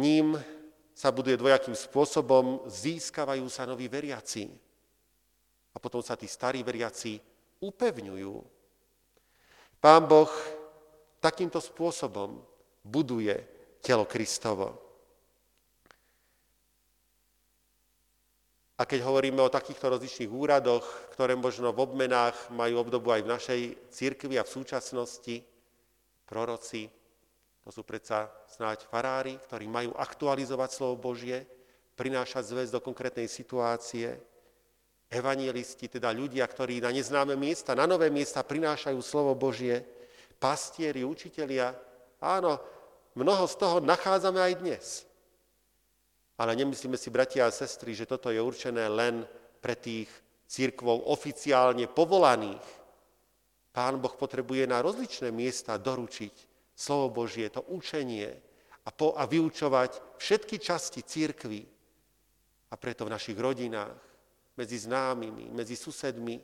Ním 0.00 0.40
sa 0.96 1.12
buduje 1.12 1.36
dvojakým 1.36 1.76
spôsobom, 1.76 2.64
získavajú 2.64 3.44
sa 3.52 3.68
noví 3.68 3.88
veriaci. 3.92 4.48
A 5.72 5.76
potom 5.80 6.00
sa 6.00 6.16
tí 6.16 6.28
starí 6.28 6.64
veriaci 6.64 7.20
upevňujú. 7.60 8.34
Pán 9.80 10.04
Boh 10.08 10.32
takýmto 11.20 11.60
spôsobom 11.60 12.40
buduje 12.82 13.36
telo 13.84 14.08
Kristovo. 14.08 14.78
A 18.78 18.82
keď 18.82 19.06
hovoríme 19.06 19.38
o 19.38 19.52
takýchto 19.52 19.94
rozličných 19.94 20.32
úradoch, 20.32 20.82
ktoré 21.14 21.38
možno 21.38 21.70
v 21.70 21.86
obmenách 21.86 22.50
majú 22.50 22.82
obdobu 22.82 23.14
aj 23.14 23.22
v 23.22 23.32
našej 23.32 23.60
církvi 23.94 24.34
a 24.40 24.42
v 24.42 24.54
súčasnosti, 24.58 25.51
proroci, 26.32 26.88
to 27.60 27.68
sú 27.68 27.84
predsa 27.84 28.32
snáď 28.48 28.88
farári, 28.88 29.36
ktorí 29.36 29.68
majú 29.68 29.92
aktualizovať 29.92 30.70
slovo 30.72 31.12
Božie, 31.12 31.44
prinášať 31.92 32.48
zväz 32.48 32.68
do 32.72 32.80
konkrétnej 32.80 33.28
situácie. 33.28 34.16
Evangelisti, 35.12 35.92
teda 35.92 36.08
ľudia, 36.08 36.48
ktorí 36.48 36.80
na 36.80 36.88
neznáme 36.88 37.36
miesta, 37.36 37.76
na 37.76 37.84
nové 37.84 38.08
miesta 38.08 38.40
prinášajú 38.40 38.96
slovo 39.04 39.36
Božie. 39.36 39.84
Pastieri, 40.40 41.04
učitelia. 41.04 41.76
Áno, 42.18 42.56
mnoho 43.12 43.44
z 43.44 43.54
toho 43.60 43.76
nachádzame 43.84 44.40
aj 44.40 44.54
dnes. 44.58 44.84
Ale 46.40 46.56
nemyslíme 46.56 46.96
si, 46.96 47.12
bratia 47.12 47.46
a 47.46 47.54
sestry, 47.54 47.92
že 47.92 48.08
toto 48.08 48.32
je 48.32 48.40
určené 48.40 48.88
len 48.88 49.22
pre 49.60 49.76
tých 49.76 50.08
církvov 50.48 51.06
oficiálne 51.06 51.86
povolaných. 51.86 52.81
Pán 53.72 53.96
Boh 53.96 54.12
potrebuje 54.12 54.68
na 54.68 54.84
rozličné 54.84 55.32
miesta 55.32 55.80
doručiť 55.80 56.34
slovo 56.76 57.24
Božie, 57.24 57.48
to 57.48 57.64
učenie 57.72 58.28
a, 58.84 58.90
po, 58.92 59.16
a 59.16 59.24
vyučovať 59.24 60.20
všetky 60.20 60.60
časti 60.60 61.00
církvy. 61.00 61.64
A 62.68 62.74
preto 62.76 63.08
v 63.08 63.12
našich 63.16 63.36
rodinách, 63.36 63.96
medzi 64.56 64.76
známymi, 64.76 65.48
medzi 65.52 65.76
susedmi, 65.76 66.36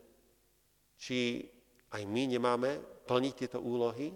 či 0.97 1.45
aj 1.93 2.03
my 2.09 2.23
nemáme 2.33 3.05
plniť 3.05 3.35
tieto 3.37 3.61
úlohy? 3.61 4.13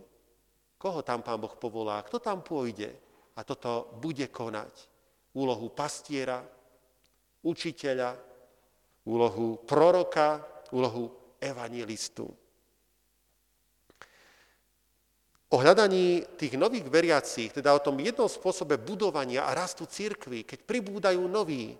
Koho 0.80 1.04
tam 1.04 1.20
Pán 1.20 1.40
Boh 1.40 1.52
povolá? 1.56 2.00
Kto 2.04 2.16
tam 2.16 2.40
pôjde 2.40 2.90
a 3.36 3.40
toto 3.44 3.92
bude 4.00 4.28
konať? 4.32 4.88
Úlohu 5.36 5.72
pastiera, 5.72 6.44
učiteľa, 7.44 8.16
úlohu 9.08 9.60
proroka, 9.64 10.44
úlohu 10.72 11.36
evangelistu. 11.40 12.41
O 15.52 15.56
hľadaní 15.60 16.24
tých 16.40 16.56
nových 16.56 16.88
veriacich, 16.88 17.52
teda 17.52 17.76
o 17.76 17.84
tom 17.84 18.00
jednom 18.00 18.26
spôsobe 18.26 18.80
budovania 18.80 19.44
a 19.44 19.52
rastu 19.52 19.84
církvy, 19.84 20.48
keď 20.48 20.64
pribúdajú 20.64 21.20
noví, 21.28 21.76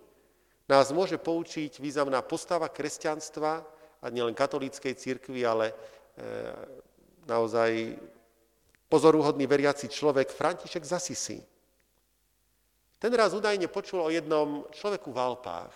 nás 0.68 0.92
môže 0.92 1.16
poučiť 1.16 1.80
významná 1.80 2.20
postava 2.20 2.68
kresťanstva, 2.68 3.64
a 4.02 4.06
nielen 4.10 4.34
katolíckej 4.34 4.98
církvy, 4.98 5.46
ale 5.46 5.70
e, 5.70 5.74
naozaj 7.30 7.94
pozorúhodný 8.90 9.46
veriaci 9.46 9.86
človek 9.86 10.34
František 10.34 10.82
Zasisi. 10.82 11.38
Ten 12.98 13.12
raz 13.14 13.34
údajne 13.34 13.70
počul 13.70 14.02
o 14.02 14.10
jednom 14.10 14.66
človeku 14.74 15.14
v 15.14 15.22
Alpách, 15.22 15.74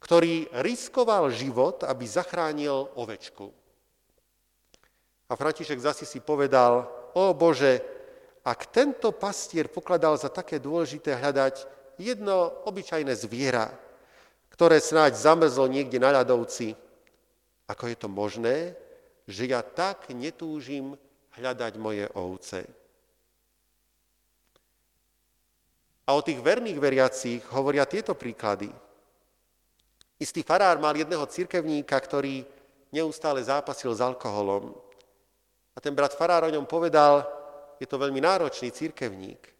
ktorý 0.00 0.48
riskoval 0.60 1.32
život, 1.32 1.84
aby 1.88 2.04
zachránil 2.04 2.92
ovečku. 3.00 3.48
A 5.26 5.34
František 5.34 5.82
zasi 5.82 6.06
si 6.06 6.22
povedal, 6.22 6.86
o 7.18 7.34
Bože, 7.34 7.82
ak 8.46 8.70
tento 8.70 9.10
pastier 9.10 9.66
pokladal 9.66 10.14
za 10.14 10.30
také 10.30 10.62
dôležité 10.62 11.18
hľadať 11.18 11.66
jedno 11.98 12.62
obyčajné 12.62 13.10
zviera, 13.18 13.66
ktoré 14.54 14.78
snáď 14.78 15.18
zamrzlo 15.18 15.66
niekde 15.66 15.98
na 15.98 16.14
ľadovci, 16.22 16.78
ako 17.66 17.84
je 17.90 17.96
to 17.98 18.06
možné, 18.06 18.56
že 19.26 19.50
ja 19.50 19.66
tak 19.66 20.06
netúžim 20.14 20.94
hľadať 21.34 21.72
moje 21.74 22.06
ovce. 22.14 22.62
A 26.06 26.14
o 26.14 26.22
tých 26.22 26.38
verných 26.38 26.78
veriacich 26.78 27.42
hovoria 27.50 27.82
tieto 27.82 28.14
príklady. 28.14 28.70
Istý 30.22 30.46
farár 30.46 30.78
mal 30.78 30.94
jedného 30.94 31.26
cirkevníka, 31.26 31.98
ktorý 31.98 32.46
neustále 32.94 33.42
zápasil 33.42 33.90
s 33.90 33.98
alkoholom. 33.98 34.85
A 35.76 35.78
ten 35.78 35.92
brat 35.92 36.16
Farár 36.16 36.48
o 36.48 36.54
ňom 36.54 36.64
povedal, 36.64 37.28
je 37.76 37.84
to 37.84 38.00
veľmi 38.00 38.24
náročný 38.24 38.72
církevník. 38.72 39.52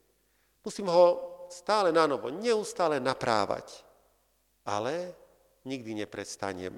Musím 0.65 0.89
ho 0.89 1.07
stále 1.53 1.93
na 1.93 2.09
novo, 2.09 2.33
neustále 2.33 2.97
naprávať. 2.97 3.85
Ale 4.65 5.13
nikdy 5.69 6.03
neprestanem. 6.03 6.75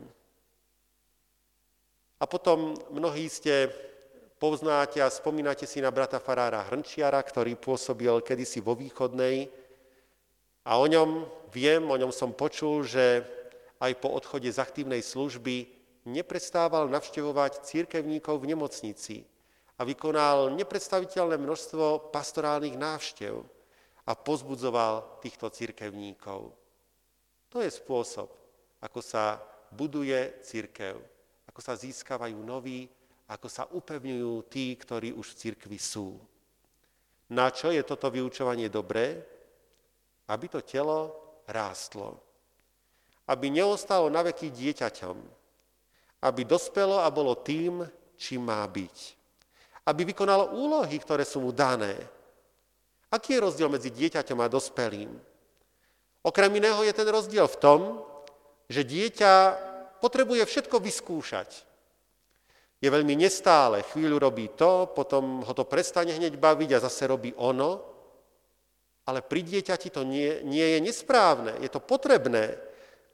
A 2.19 2.27
potom 2.27 2.75
mnohí 2.91 3.31
ste 3.31 3.71
poznáte 4.43 4.99
a 4.99 5.07
spomínate 5.07 5.65
si 5.71 5.79
na 5.79 5.95
brata 5.95 6.19
Farára 6.19 6.67
Hrnčiara, 6.67 7.23
ktorý 7.23 7.55
pôsobil 7.55 8.11
kedysi 8.27 8.59
vo 8.59 8.75
východnej. 8.75 9.47
A 10.67 10.83
o 10.83 10.87
ňom 10.91 11.31
viem, 11.55 11.87
o 11.87 11.97
ňom 11.97 12.11
som 12.11 12.35
počul, 12.35 12.83
že 12.83 13.23
aj 13.79 13.95
po 14.03 14.11
odchode 14.11 14.51
z 14.51 14.59
aktívnej 14.59 15.01
služby 15.01 15.78
neprestával 16.09 16.89
navštevovať 16.89 17.63
církevníkov 17.63 18.41
v 18.41 18.49
nemocnici 18.57 19.17
a 19.79 19.85
vykonal 19.85 20.51
nepredstaviteľné 20.57 21.39
množstvo 21.39 22.11
pastorálnych 22.11 22.75
návštev 22.75 23.39
a 24.09 24.13
pozbudzoval 24.17 25.21
týchto 25.21 25.53
církevníkov. 25.53 26.51
To 27.49 27.57
je 27.61 27.71
spôsob, 27.71 28.33
ako 28.81 29.01
sa 29.05 29.39
buduje 29.71 30.41
církev, 30.41 30.97
ako 31.47 31.61
sa 31.61 31.77
získavajú 31.77 32.37
noví, 32.41 32.89
ako 33.29 33.47
sa 33.53 33.69
upevňujú 33.69 34.35
tí, 34.49 34.73
ktorí 34.75 35.13
už 35.13 35.37
v 35.37 35.39
církvi 35.39 35.79
sú. 35.79 36.17
Na 37.29 37.53
čo 37.53 37.69
je 37.69 37.85
toto 37.85 38.09
vyučovanie 38.09 38.73
dobré? 38.73 39.21
Aby 40.33 40.49
to 40.49 40.65
telo 40.65 41.13
rástlo. 41.45 42.17
Aby 43.29 43.53
neostalo 43.53 44.09
na 44.09 44.25
veky 44.25 44.49
dieťaťom, 44.49 45.38
aby 46.23 46.43
dospelo 46.43 47.03
a 47.03 47.09
bolo 47.11 47.39
tým, 47.39 47.87
čím 48.19 48.47
má 48.47 48.67
byť. 48.67 48.97
Aby 49.87 50.13
vykonalo 50.13 50.59
úlohy, 50.59 50.99
ktoré 50.99 51.23
sú 51.23 51.41
mu 51.41 51.55
dané. 51.55 51.97
Aký 53.09 53.39
je 53.39 53.45
rozdiel 53.45 53.73
medzi 53.73 53.89
dieťaťom 53.89 54.39
a 54.43 54.53
dospelým? 54.53 55.11
Okrem 56.21 56.53
iného 56.61 56.83
je 56.85 56.93
ten 56.93 57.09
rozdiel 57.09 57.49
v 57.49 57.61
tom, 57.63 57.81
že 58.69 58.85
dieťa 58.85 59.33
potrebuje 60.03 60.45
všetko 60.45 60.77
vyskúšať. 60.77 61.65
Je 62.79 62.89
veľmi 62.91 63.19
nestále, 63.19 63.83
chvíľu 63.83 64.23
robí 64.23 64.53
to, 64.55 64.93
potom 64.95 65.43
ho 65.43 65.53
to 65.57 65.67
prestane 65.67 66.15
hneď 66.15 66.39
baviť 66.39 66.79
a 66.79 66.85
zase 66.85 67.11
robí 67.11 67.35
ono, 67.35 67.83
ale 69.09 69.25
pri 69.25 69.41
dieťati 69.41 69.89
to 69.89 70.05
nie, 70.05 70.45
nie 70.45 70.77
je 70.77 70.79
nesprávne, 70.85 71.59
je 71.65 71.71
to 71.73 71.81
potrebné, 71.81 72.55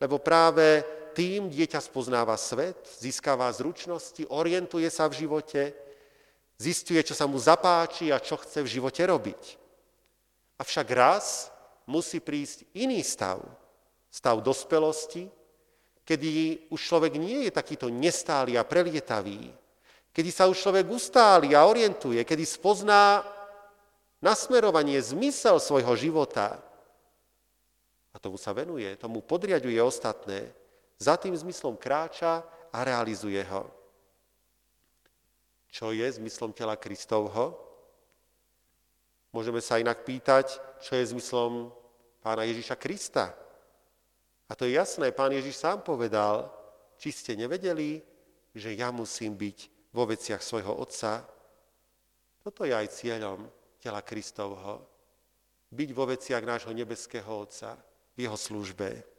lebo 0.03 0.19
práve 0.19 0.83
tým 1.15 1.47
dieťa 1.47 1.79
spoznáva 1.79 2.35
svet, 2.35 2.77
získava 2.99 3.47
zručnosti, 3.55 4.27
orientuje 4.27 4.91
sa 4.91 5.07
v 5.07 5.23
živote, 5.23 5.71
zistuje, 6.59 6.99
čo 7.07 7.15
sa 7.15 7.31
mu 7.31 7.39
zapáči 7.39 8.11
a 8.11 8.19
čo 8.19 8.35
chce 8.35 8.67
v 8.67 8.73
živote 8.79 9.07
robiť. 9.07 9.43
Avšak 10.59 10.89
raz 10.91 11.55
musí 11.87 12.19
prísť 12.19 12.67
iný 12.75 12.99
stav, 13.07 13.39
stav 14.11 14.43
dospelosti, 14.43 15.31
kedy 16.03 16.67
už 16.69 16.81
človek 16.81 17.15
nie 17.17 17.49
je 17.49 17.53
takýto 17.55 17.87
nestály 17.89 18.59
a 18.59 18.67
prelietavý, 18.67 19.55
kedy 20.15 20.31
sa 20.31 20.51
už 20.51 20.59
človek 20.59 20.87
ustáli 20.91 21.55
a 21.55 21.67
orientuje, 21.67 22.23
kedy 22.23 22.45
spozná 22.45 23.25
nasmerovanie, 24.23 25.01
zmysel 25.03 25.59
svojho 25.59 25.93
života. 25.99 26.61
A 28.15 28.17
tomu 28.23 28.39
sa 28.39 28.55
venuje, 28.55 28.87
tomu 28.97 29.21
podriaduje 29.21 29.77
ostatné, 29.83 30.55
za 30.99 31.15
tým 31.19 31.35
zmyslom 31.37 31.77
kráča 31.77 32.43
a 32.75 32.79
realizuje 32.83 33.41
ho. 33.51 33.71
Čo 35.71 35.91
je 35.91 36.07
zmyslom 36.07 36.55
tela 36.55 36.79
Kristovho? 36.79 37.59
Môžeme 39.35 39.59
sa 39.59 39.83
inak 39.83 40.07
pýtať, 40.07 40.63
čo 40.79 40.95
je 40.95 41.11
zmyslom 41.11 41.75
pána 42.23 42.47
Ježiša 42.47 42.79
Krista. 42.79 43.35
A 44.47 44.53
to 44.55 44.71
je 44.71 44.79
jasné, 44.79 45.11
pán 45.11 45.35
Ježiš 45.35 45.59
sám 45.59 45.83
povedal, 45.83 46.47
či 46.95 47.11
ste 47.11 47.35
nevedeli, 47.35 47.99
že 48.55 48.71
ja 48.79 48.95
musím 48.95 49.35
byť 49.35 49.91
vo 49.91 50.07
veciach 50.07 50.39
svojho 50.39 50.79
Otca. 50.79 51.27
Toto 52.39 52.63
je 52.63 52.71
aj 52.71 52.95
cieľom 52.95 53.51
tela 53.83 53.99
Kristovho. 54.07 54.87
Byť 55.75 55.91
vo 55.91 56.07
veciach 56.07 56.47
nášho 56.47 56.71
nebeského 56.71 57.27
Otca, 57.27 57.75
v 58.15 58.31
jeho 58.31 58.39
službe. 58.39 59.14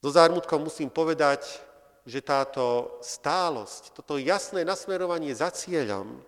So 0.00 0.08
zármutkom 0.08 0.64
musím 0.64 0.88
povedať, 0.88 1.60
že 2.08 2.24
táto 2.24 2.96
stálosť, 3.04 3.92
toto 3.92 4.16
jasné 4.16 4.64
nasmerovanie 4.64 5.36
za 5.36 5.52
cieľom, 5.52 6.18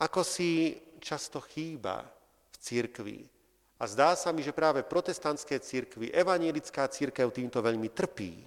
ako 0.00 0.20
si 0.24 0.80
často 0.98 1.38
chýba 1.44 2.08
v 2.50 2.56
církvi, 2.56 3.18
a 3.82 3.90
zdá 3.90 4.14
sa 4.14 4.30
mi, 4.30 4.46
že 4.46 4.54
práve 4.54 4.86
protestantské 4.86 5.58
církvy, 5.58 6.14
evanielická 6.14 6.86
církev 6.86 7.34
týmto 7.34 7.58
veľmi 7.58 7.90
trpí. 7.90 8.46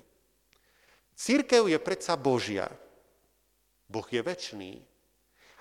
Církev 1.11 1.67
je 1.67 1.75
predsa 1.75 2.15
Božia. 2.15 2.71
Boh 3.91 4.07
je 4.07 4.23
väčší. 4.23 4.79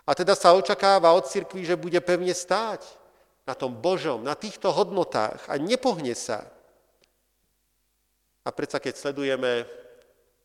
A 0.07 0.15
teda 0.15 0.39
sa 0.39 0.55
očakáva 0.55 1.11
od 1.11 1.27
církvy, 1.27 1.67
že 1.67 1.75
bude 1.75 1.99
pevne 2.07 2.31
stáť 2.31 2.87
na 3.43 3.59
tom 3.59 3.75
Božom, 3.75 4.23
na 4.23 4.39
týchto 4.39 4.71
hodnotách 4.71 5.43
a 5.51 5.59
nepohne 5.59 6.15
sa. 6.15 6.47
A 8.45 8.53
predsa 8.53 8.77
keď 8.77 8.95
sledujeme 9.01 9.65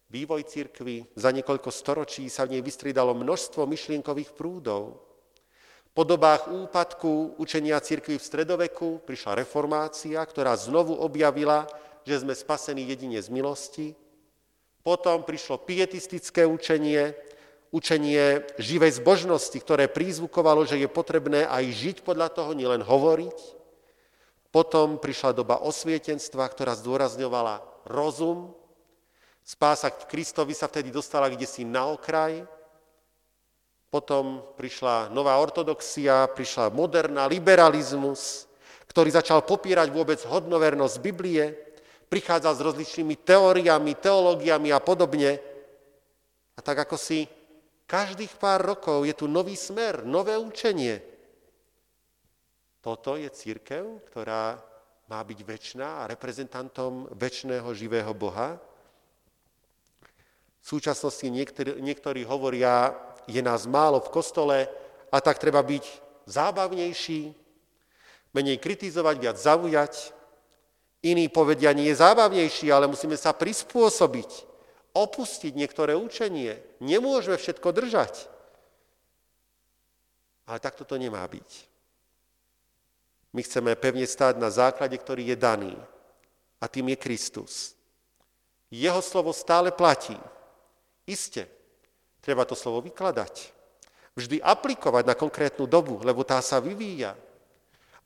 vývoj 0.07 0.47
církvy, 0.47 1.05
za 1.19 1.29
niekoľko 1.35 1.69
storočí 1.69 2.31
sa 2.31 2.47
v 2.47 2.57
nej 2.57 2.63
vystriedalo 2.63 3.11
množstvo 3.11 3.67
myšlienkových 3.67 4.31
prúdov, 4.33 5.09
po 5.99 6.07
dobách 6.07 6.47
úpadku 6.47 7.35
učenia 7.41 7.75
církvy 7.81 8.15
v 8.15 8.23
stredoveku 8.23 9.03
prišla 9.03 9.43
reformácia, 9.43 10.21
ktorá 10.23 10.55
znovu 10.55 10.95
objavila, 10.95 11.67
že 12.07 12.23
sme 12.23 12.31
spasení 12.31 12.87
jedine 12.87 13.19
z 13.19 13.27
milosti. 13.27 13.87
Potom 14.79 15.27
prišlo 15.27 15.59
pietistické 15.59 16.47
učenie, 16.47 17.17
učenie 17.75 18.47
živej 18.55 19.01
zbožnosti, 19.03 19.57
ktoré 19.59 19.91
prízvukovalo, 19.91 20.63
že 20.63 20.79
je 20.79 20.87
potrebné 20.87 21.43
aj 21.49 21.67
žiť 21.67 21.97
podľa 22.07 22.31
toho, 22.31 22.55
nielen 22.55 22.85
hovoriť. 22.85 23.59
Potom 24.55 25.03
prišla 25.03 25.35
doba 25.35 25.59
osvietenstva, 25.61 26.47
ktorá 26.47 26.79
zdôrazňovala 26.79 27.68
rozum. 27.85 28.51
Spása 29.43 29.89
Kristovi 29.89 30.53
sa 30.53 30.69
vtedy 30.69 30.93
dostala 30.93 31.31
kde 31.31 31.47
si 31.49 31.65
na 31.65 31.89
okraj, 31.89 32.45
potom 33.89 34.45
prišla 34.53 35.09
nová 35.09 35.33
ortodoxia, 35.41 36.29
prišla 36.29 36.69
moderná 36.69 37.25
liberalizmus, 37.25 38.45
ktorý 38.85 39.09
začal 39.09 39.41
popírať 39.41 39.89
vôbec 39.89 40.21
hodnovernosť 40.21 40.95
Biblie, 41.01 41.57
prichádzal 42.09 42.53
s 42.53 42.65
rozličnými 42.65 43.17
teóriami, 43.25 43.97
teológiami 43.97 44.69
a 44.69 44.77
podobne. 44.77 45.41
A 46.53 46.59
tak 46.61 46.85
ako 46.85 46.97
si 47.01 47.25
každých 47.89 48.37
pár 48.37 48.61
rokov 48.61 49.09
je 49.09 49.17
tu 49.17 49.25
nový 49.25 49.57
smer, 49.57 50.05
nové 50.05 50.37
učenie. 50.37 51.01
Toto 52.85 53.17
je 53.17 53.29
církev, 53.33 54.05
ktorá 54.09 54.61
má 55.09 55.25
byť 55.25 55.39
väčšiná 55.41 56.05
a 56.05 56.07
reprezentantom 56.13 57.09
väčšného 57.17 57.65
živého 57.73 58.13
Boha. 58.13 58.61
V 60.61 60.65
súčasnosti 60.77 61.25
niektorí, 61.25 61.81
niektorí 61.81 62.21
hovoria, 62.29 62.93
je 63.25 63.41
nás 63.41 63.65
málo 63.65 63.97
v 64.05 64.13
kostole 64.13 64.57
a 65.09 65.17
tak 65.17 65.41
treba 65.41 65.65
byť 65.65 65.85
zábavnejší, 66.29 67.33
menej 68.37 68.61
kritizovať, 68.61 69.15
viac 69.17 69.37
zaujať. 69.41 70.13
Iní 71.01 71.25
povedia, 71.31 71.73
nie 71.73 71.89
je 71.89 72.01
zábavnejší, 72.05 72.69
ale 72.69 72.85
musíme 72.85 73.17
sa 73.17 73.33
prispôsobiť, 73.33 74.45
opustiť 74.93 75.57
niektoré 75.57 75.97
učenie. 75.97 76.61
Nemôžeme 76.85 77.39
všetko 77.39 77.73
držať. 77.73 78.29
Ale 80.45 80.61
takto 80.61 80.85
to 80.85 81.01
nemá 81.01 81.25
byť. 81.25 81.68
My 83.33 83.41
chceme 83.45 83.77
pevne 83.77 84.05
stáť 84.09 84.41
na 84.41 84.49
základe, 84.49 84.97
ktorý 84.97 85.33
je 85.33 85.37
daný. 85.37 85.73
A 86.59 86.65
tým 86.67 86.91
je 86.91 86.97
Kristus. 86.97 87.77
Jeho 88.73 88.99
slovo 89.01 89.33
stále 89.33 89.69
platí. 89.73 90.17
Isté, 91.05 91.49
Treba 92.19 92.43
to 92.43 92.55
slovo 92.55 92.83
vykladať. 92.83 93.55
Vždy 94.19 94.43
aplikovať 94.43 95.03
na 95.07 95.15
konkrétnu 95.15 95.63
dobu, 95.63 96.03
lebo 96.03 96.27
tá 96.27 96.43
sa 96.43 96.59
vyvíja. 96.59 97.15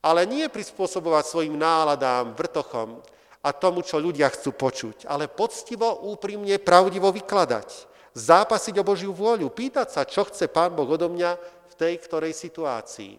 Ale 0.04 0.28
nie 0.28 0.46
prispôsobovať 0.46 1.24
svojim 1.26 1.56
náladám, 1.58 2.36
vrtochom 2.36 3.02
a 3.42 3.50
tomu, 3.50 3.82
čo 3.82 3.98
ľudia 3.98 4.30
chcú 4.30 4.54
počuť, 4.54 5.10
ale 5.10 5.26
poctivo, 5.26 6.08
úprimne, 6.08 6.60
pravdivo 6.62 7.10
vykladať. 7.10 7.90
Zápasiť 8.14 8.78
o 8.78 8.86
Božiu 8.86 9.10
vôľu, 9.10 9.50
pýtať 9.50 9.88
sa, 9.90 10.06
čo 10.06 10.22
chce 10.22 10.46
Pán 10.46 10.70
Boh 10.76 10.86
odo 10.86 11.10
mňa 11.10 11.34
v 11.68 11.74
tej 11.74 11.98
ktorej 11.98 12.30
situácii. 12.30 13.18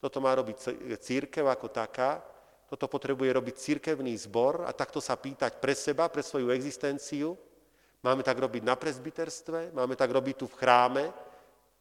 Toto 0.00 0.18
má 0.18 0.32
robiť 0.34 0.56
církev 0.96 1.44
ako 1.44 1.68
taká, 1.68 2.24
toto 2.66 2.88
potrebuje 2.88 3.30
robiť 3.36 3.54
církevný 3.56 4.16
zbor 4.16 4.64
a 4.64 4.72
takto 4.72 5.02
sa 5.02 5.18
pýtať 5.18 5.60
pre 5.60 5.76
seba, 5.76 6.08
pre 6.08 6.24
svoju 6.24 6.48
existenciu, 6.54 7.36
Máme 8.00 8.24
tak 8.24 8.40
robiť 8.40 8.64
na 8.64 8.80
presbyterstve, 8.80 9.76
máme 9.76 9.92
tak 9.92 10.08
robiť 10.08 10.36
tu 10.40 10.46
v 10.48 10.56
chráme, 10.56 11.04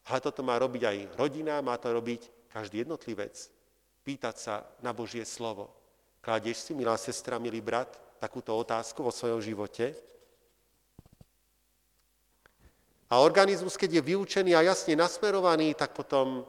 ale 0.03 0.19
toto 0.19 0.43
má 0.43 0.59
robiť 0.59 0.83
aj 0.83 0.97
rodina, 1.15 1.63
má 1.63 1.79
to 1.79 1.95
robiť 1.95 2.51
každý 2.51 2.83
jednotlivec. 2.83 3.39
Pýtať 4.03 4.35
sa 4.35 4.67
na 4.83 4.91
Božie 4.91 5.23
slovo. 5.23 5.71
Kladeš 6.19 6.67
si, 6.67 6.71
milá 6.75 6.99
sestra, 6.99 7.39
milý 7.39 7.63
brat, 7.63 7.95
takúto 8.19 8.51
otázku 8.51 8.99
vo 8.99 9.15
svojom 9.15 9.39
živote? 9.39 9.95
A 13.07 13.23
organizmus, 13.23 13.79
keď 13.79 14.03
je 14.03 14.07
vyučený 14.11 14.59
a 14.59 14.67
jasne 14.67 14.99
nasmerovaný, 14.99 15.71
tak 15.71 15.95
potom 15.95 16.43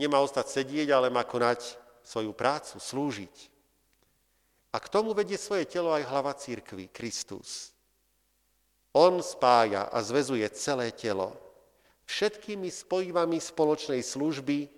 nemá 0.00 0.20
ostať 0.20 0.62
sedieť, 0.62 0.88
ale 0.90 1.12
má 1.12 1.22
konať 1.22 1.78
svoju 2.04 2.36
prácu, 2.36 2.76
slúžiť. 2.78 3.36
A 4.74 4.82
k 4.82 4.90
tomu 4.90 5.14
vedie 5.14 5.38
svoje 5.38 5.64
telo 5.70 5.94
aj 5.94 6.06
hlava 6.10 6.34
církvy, 6.34 6.90
Kristus. 6.90 7.70
On 8.94 9.18
spája 9.22 9.90
a 9.90 9.98
zvezuje 10.02 10.46
celé 10.54 10.90
telo 10.94 11.34
všetkými 12.04 12.68
spojivami 12.68 13.40
spoločnej 13.40 14.04
služby 14.04 14.68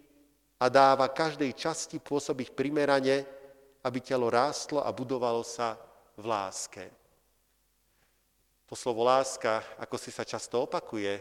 a 0.63 0.71
dáva 0.71 1.11
každej 1.11 1.53
časti 1.53 1.99
pôsobiť 2.01 2.55
primerane, 2.55 3.27
aby 3.85 3.99
telo 4.01 4.31
rástlo 4.31 4.81
a 4.81 4.91
budovalo 4.95 5.43
sa 5.45 5.77
v 6.17 6.25
láske. 6.25 6.85
To 8.67 8.75
slovo 8.75 9.07
láska, 9.07 9.63
ako 9.79 9.95
si 10.01 10.11
sa 10.11 10.27
často 10.27 10.67
opakuje 10.67 11.13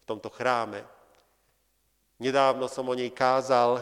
v 0.00 0.04
tomto 0.06 0.30
chráme. 0.30 0.86
Nedávno 2.20 2.68
som 2.68 2.84
o 2.84 2.94
nej 2.94 3.08
kázal 3.08 3.80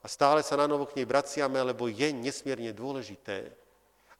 a 0.00 0.06
stále 0.08 0.40
sa 0.40 0.56
na 0.56 0.64
novo 0.64 0.88
k 0.88 0.96
nej 0.96 1.04
vraciame, 1.04 1.60
lebo 1.60 1.84
je 1.92 2.08
nesmierne 2.16 2.72
dôležité. 2.72 3.52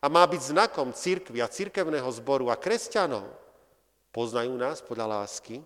a 0.04 0.06
má 0.12 0.20
byť 0.28 0.52
znakom 0.52 0.92
církvy 0.92 1.40
a 1.40 1.48
církevného 1.48 2.04
zboru 2.12 2.52
a 2.52 2.60
kresťanov. 2.60 3.24
Poznajú 4.12 4.52
nás 4.52 4.84
podľa 4.84 5.24
lásky? 5.24 5.64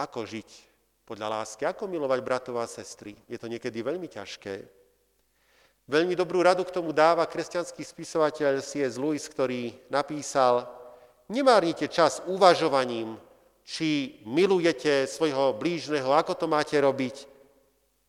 Ako 0.00 0.24
žiť 0.24 0.48
podľa 1.04 1.28
lásky? 1.36 1.68
Ako 1.68 1.84
milovať 1.84 2.24
bratov 2.24 2.56
a 2.56 2.64
sestry? 2.64 3.12
Je 3.28 3.36
to 3.36 3.44
niekedy 3.44 3.84
veľmi 3.84 4.08
ťažké. 4.08 4.64
Veľmi 5.84 6.16
dobrú 6.16 6.40
radu 6.40 6.64
k 6.64 6.72
tomu 6.72 6.96
dáva 6.96 7.28
kresťanský 7.28 7.84
spisovateľ 7.84 8.64
C.S. 8.64 8.96
Lewis, 8.96 9.28
ktorý 9.28 9.76
napísal, 9.92 10.64
nemárnite 11.28 11.92
čas 11.92 12.24
uvažovaním, 12.24 13.20
či 13.62 14.20
milujete 14.26 15.06
svojho 15.06 15.54
blížneho, 15.54 16.10
ako 16.12 16.34
to 16.34 16.46
máte 16.50 16.74
robiť. 16.78 17.30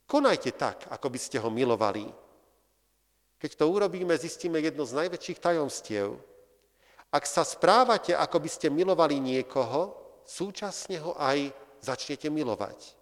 Konajte 0.10 0.52
tak, 0.54 0.90
ako 0.90 1.08
by 1.10 1.20
ste 1.22 1.38
ho 1.40 1.50
milovali. 1.50 2.06
Keď 3.38 3.52
to 3.60 3.66
urobíme, 3.70 4.16
zistíme 4.16 4.60
jedno 4.60 4.88
z 4.88 4.98
najväčších 5.04 5.40
tajomstiev. 5.40 6.16
Ak 7.14 7.30
sa 7.30 7.46
správate, 7.46 8.16
ako 8.16 8.38
by 8.42 8.50
ste 8.50 8.74
milovali 8.74 9.22
niekoho, 9.22 9.94
súčasne 10.26 10.98
ho 11.04 11.14
aj 11.20 11.52
začnete 11.84 12.32
milovať. 12.32 12.96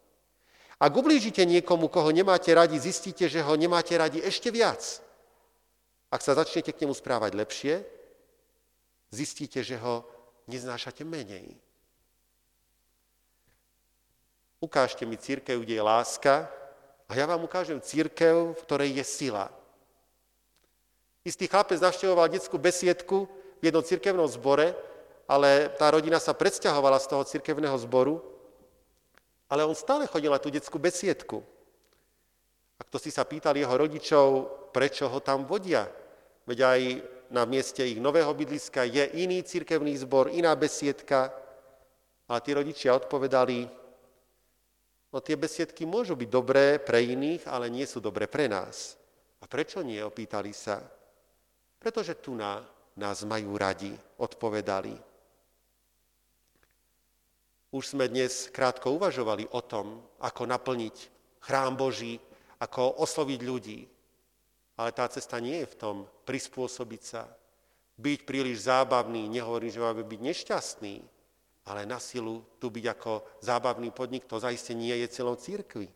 Ak 0.81 0.91
ublížite 0.97 1.45
niekomu, 1.45 1.87
koho 1.93 2.09
nemáte 2.09 2.49
radi, 2.57 2.81
zistíte, 2.81 3.29
že 3.29 3.45
ho 3.45 3.53
nemáte 3.53 3.93
radi 3.93 4.17
ešte 4.17 4.49
viac. 4.49 4.81
Ak 6.09 6.25
sa 6.25 6.33
začnete 6.33 6.73
k 6.73 6.83
nemu 6.83 6.97
správať 6.97 7.31
lepšie, 7.37 7.73
zistíte, 9.13 9.61
že 9.61 9.77
ho 9.77 10.03
neznášate 10.49 11.05
menej. 11.05 11.53
Ukážte 14.61 15.09
mi 15.09 15.17
církev, 15.17 15.57
kde 15.57 15.73
je 15.73 15.81
láska 15.81 16.45
a 17.09 17.11
ja 17.17 17.25
vám 17.25 17.41
ukážem 17.41 17.81
církev, 17.81 18.53
v 18.53 18.61
ktorej 18.61 19.01
je 19.01 19.05
sila. 19.05 19.49
Istý 21.25 21.49
chlapec 21.49 21.81
navštevoval 21.81 22.29
detskú 22.29 22.61
besiedku 22.61 23.25
v 23.57 23.63
jednom 23.65 23.81
cirkevnom 23.81 24.29
zbore, 24.29 24.77
ale 25.25 25.73
tá 25.81 25.89
rodina 25.89 26.21
sa 26.21 26.37
predsťahovala 26.37 27.01
z 27.01 27.09
toho 27.09 27.23
cirkevného 27.25 27.73
zboru, 27.81 28.21
ale 29.49 29.65
on 29.65 29.73
stále 29.73 30.05
chodil 30.05 30.29
na 30.29 30.37
tú 30.37 30.53
detskú 30.53 30.77
besiedku. 30.77 31.41
A 32.77 32.85
kto 32.85 33.01
si 33.01 33.09
sa 33.09 33.25
pýtal 33.25 33.57
jeho 33.57 33.73
rodičov, 33.73 34.45
prečo 34.69 35.09
ho 35.09 35.19
tam 35.25 35.49
vodia, 35.49 35.89
veď 36.45 36.57
aj 36.61 36.81
na 37.33 37.49
mieste 37.49 37.81
ich 37.81 37.97
nového 37.97 38.29
bydliska 38.29 38.85
je 38.85 39.09
iný 39.25 39.41
cirkevný 39.41 39.97
zbor, 39.97 40.29
iná 40.29 40.53
besiedka, 40.53 41.33
a 42.31 42.39
tí 42.39 42.55
rodičia 42.55 42.95
odpovedali, 42.95 43.80
no 45.11 45.19
tie 45.19 45.35
besiedky 45.35 45.83
môžu 45.83 46.15
byť 46.15 46.29
dobré 46.31 46.79
pre 46.79 47.03
iných, 47.03 47.45
ale 47.51 47.67
nie 47.67 47.83
sú 47.83 47.99
dobré 47.99 48.25
pre 48.25 48.47
nás. 48.47 48.95
A 49.43 49.45
prečo 49.45 49.83
nie, 49.83 49.99
opýtali 49.99 50.55
sa. 50.55 50.79
Pretože 51.77 52.15
tu 52.17 52.33
na, 52.33 52.63
nás 52.95 53.27
majú 53.27 53.59
radi, 53.59 53.91
odpovedali. 54.17 54.95
Už 57.71 57.95
sme 57.95 58.11
dnes 58.11 58.51
krátko 58.51 58.91
uvažovali 58.95 59.47
o 59.51 59.61
tom, 59.63 60.03
ako 60.19 60.43
naplniť 60.43 60.95
chrám 61.39 61.73
Boží, 61.79 62.19
ako 62.59 62.99
osloviť 63.01 63.39
ľudí. 63.41 63.81
Ale 64.77 64.91
tá 64.91 65.07
cesta 65.07 65.39
nie 65.39 65.63
je 65.63 65.71
v 65.71 65.79
tom 65.79 65.95
prispôsobiť 66.27 67.01
sa, 67.01 67.25
byť 68.01 68.19
príliš 68.25 68.65
zábavný, 68.65 69.29
nehovorím, 69.29 69.71
že 69.71 69.83
máme 69.83 70.03
byť 70.03 70.19
nešťastný, 70.19 70.95
ale 71.65 71.85
na 71.85 72.01
silu 72.01 72.41
tu 72.57 72.69
byť 72.73 72.85
ako 72.97 73.11
zábavný 73.41 73.93
podnik, 73.93 74.25
to 74.25 74.41
zaiste 74.41 74.73
nie 74.73 74.93
je 75.05 75.07
celou 75.07 75.37
církvi. 75.37 75.89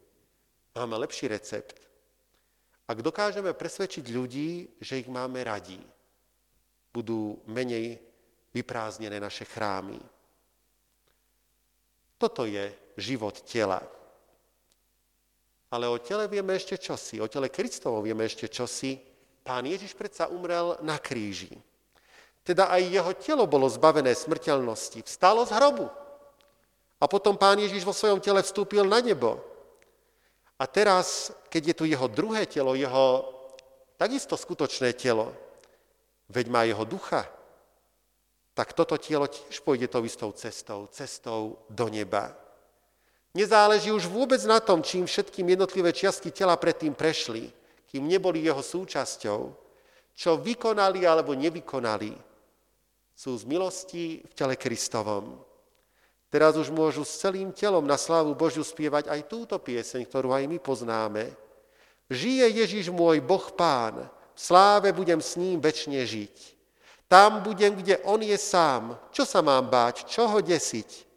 Máme 0.76 0.98
lepší 1.02 1.32
recept. 1.32 1.80
Ak 2.86 3.02
dokážeme 3.02 3.56
presvedčiť 3.58 4.06
ľudí, 4.14 4.78
že 4.78 5.02
ich 5.02 5.10
máme 5.10 5.42
radi, 5.42 5.82
budú 6.94 7.42
menej 7.50 7.98
vyprázdnené 8.54 9.18
naše 9.18 9.44
chrámy. 9.44 9.98
Toto 12.16 12.46
je 12.46 12.72
život 12.96 13.36
tela. 13.44 13.82
Ale 15.74 15.90
o 15.92 15.98
tele 16.00 16.30
vieme 16.32 16.56
ešte 16.56 16.80
čosi, 16.80 17.20
o 17.20 17.28
tele 17.28 17.52
Kristovom 17.52 18.06
vieme 18.06 18.24
ešte 18.24 18.48
čosi. 18.48 18.96
Pán 19.44 19.68
Ježiš 19.68 19.98
predsa 19.98 20.32
umrel 20.32 20.80
na 20.86 20.96
kríži. 21.02 21.52
Teda 22.46 22.70
aj 22.70 22.82
jeho 22.86 23.12
telo 23.18 23.50
bolo 23.50 23.66
zbavené 23.66 24.14
smrteľnosti. 24.14 25.02
Vstalo 25.02 25.50
z 25.50 25.52
hrobu. 25.58 25.90
A 27.02 27.10
potom 27.10 27.34
pán 27.34 27.58
Ježiš 27.58 27.82
vo 27.82 27.92
svojom 27.92 28.22
tele 28.22 28.46
vstúpil 28.46 28.86
na 28.86 29.02
nebo. 29.02 29.42
A 30.62 30.70
teraz, 30.70 31.34
keď 31.50 31.74
je 31.74 31.76
tu 31.76 31.84
jeho 31.90 32.08
druhé 32.08 32.46
telo, 32.46 32.78
jeho 32.78 33.28
takisto 33.98 34.38
skutočné 34.38 34.94
telo, 34.94 35.34
veď 36.30 36.46
má 36.48 36.64
jeho 36.64 36.86
ducha, 36.86 37.26
tak 38.56 38.72
toto 38.72 38.96
telo 38.96 39.28
tiež 39.28 39.60
pôjde 39.66 39.92
tou 39.92 40.06
istou 40.08 40.32
cestou, 40.32 40.88
cestou 40.88 41.60
do 41.68 41.92
neba. 41.92 42.32
Nezáleží 43.36 43.92
už 43.92 44.08
vôbec 44.08 44.40
na 44.48 44.64
tom, 44.64 44.80
čím 44.80 45.04
všetkým 45.04 45.44
jednotlivé 45.44 45.92
čiastky 45.92 46.32
tela 46.32 46.56
predtým 46.56 46.96
prešli, 46.96 47.52
kým 47.92 48.08
neboli 48.08 48.48
jeho 48.48 48.64
súčasťou, 48.64 49.42
čo 50.16 50.32
vykonali 50.40 51.04
alebo 51.04 51.36
nevykonali, 51.36 52.16
sú 53.16 53.32
z 53.40 53.48
milosti 53.48 54.20
v 54.28 54.34
tele 54.36 54.60
Kristovom. 54.60 55.40
Teraz 56.28 56.60
už 56.60 56.68
môžu 56.68 57.08
s 57.08 57.16
celým 57.16 57.56
telom 57.56 57.88
na 57.88 57.96
slávu 57.96 58.36
Božiu 58.36 58.60
spievať 58.60 59.08
aj 59.08 59.32
túto 59.32 59.56
pieseň, 59.56 60.04
ktorú 60.04 60.36
aj 60.36 60.44
my 60.52 60.60
poznáme. 60.60 61.32
Žije 62.12 62.46
Ježiš 62.60 62.92
môj 62.92 63.24
Boh 63.24 63.48
Pán, 63.56 64.04
v 64.36 64.40
sláve 64.40 64.92
budem 64.92 65.24
s 65.24 65.40
ním 65.40 65.64
väčšine 65.64 66.04
žiť. 66.04 66.36
Tam 67.08 67.40
budem, 67.40 67.80
kde 67.80 68.04
on 68.04 68.20
je 68.20 68.36
sám. 68.36 69.00
Čo 69.16 69.24
sa 69.24 69.40
mám 69.40 69.72
báť? 69.72 70.04
Čo 70.12 70.28
ho 70.28 70.44
desiť? 70.44 71.08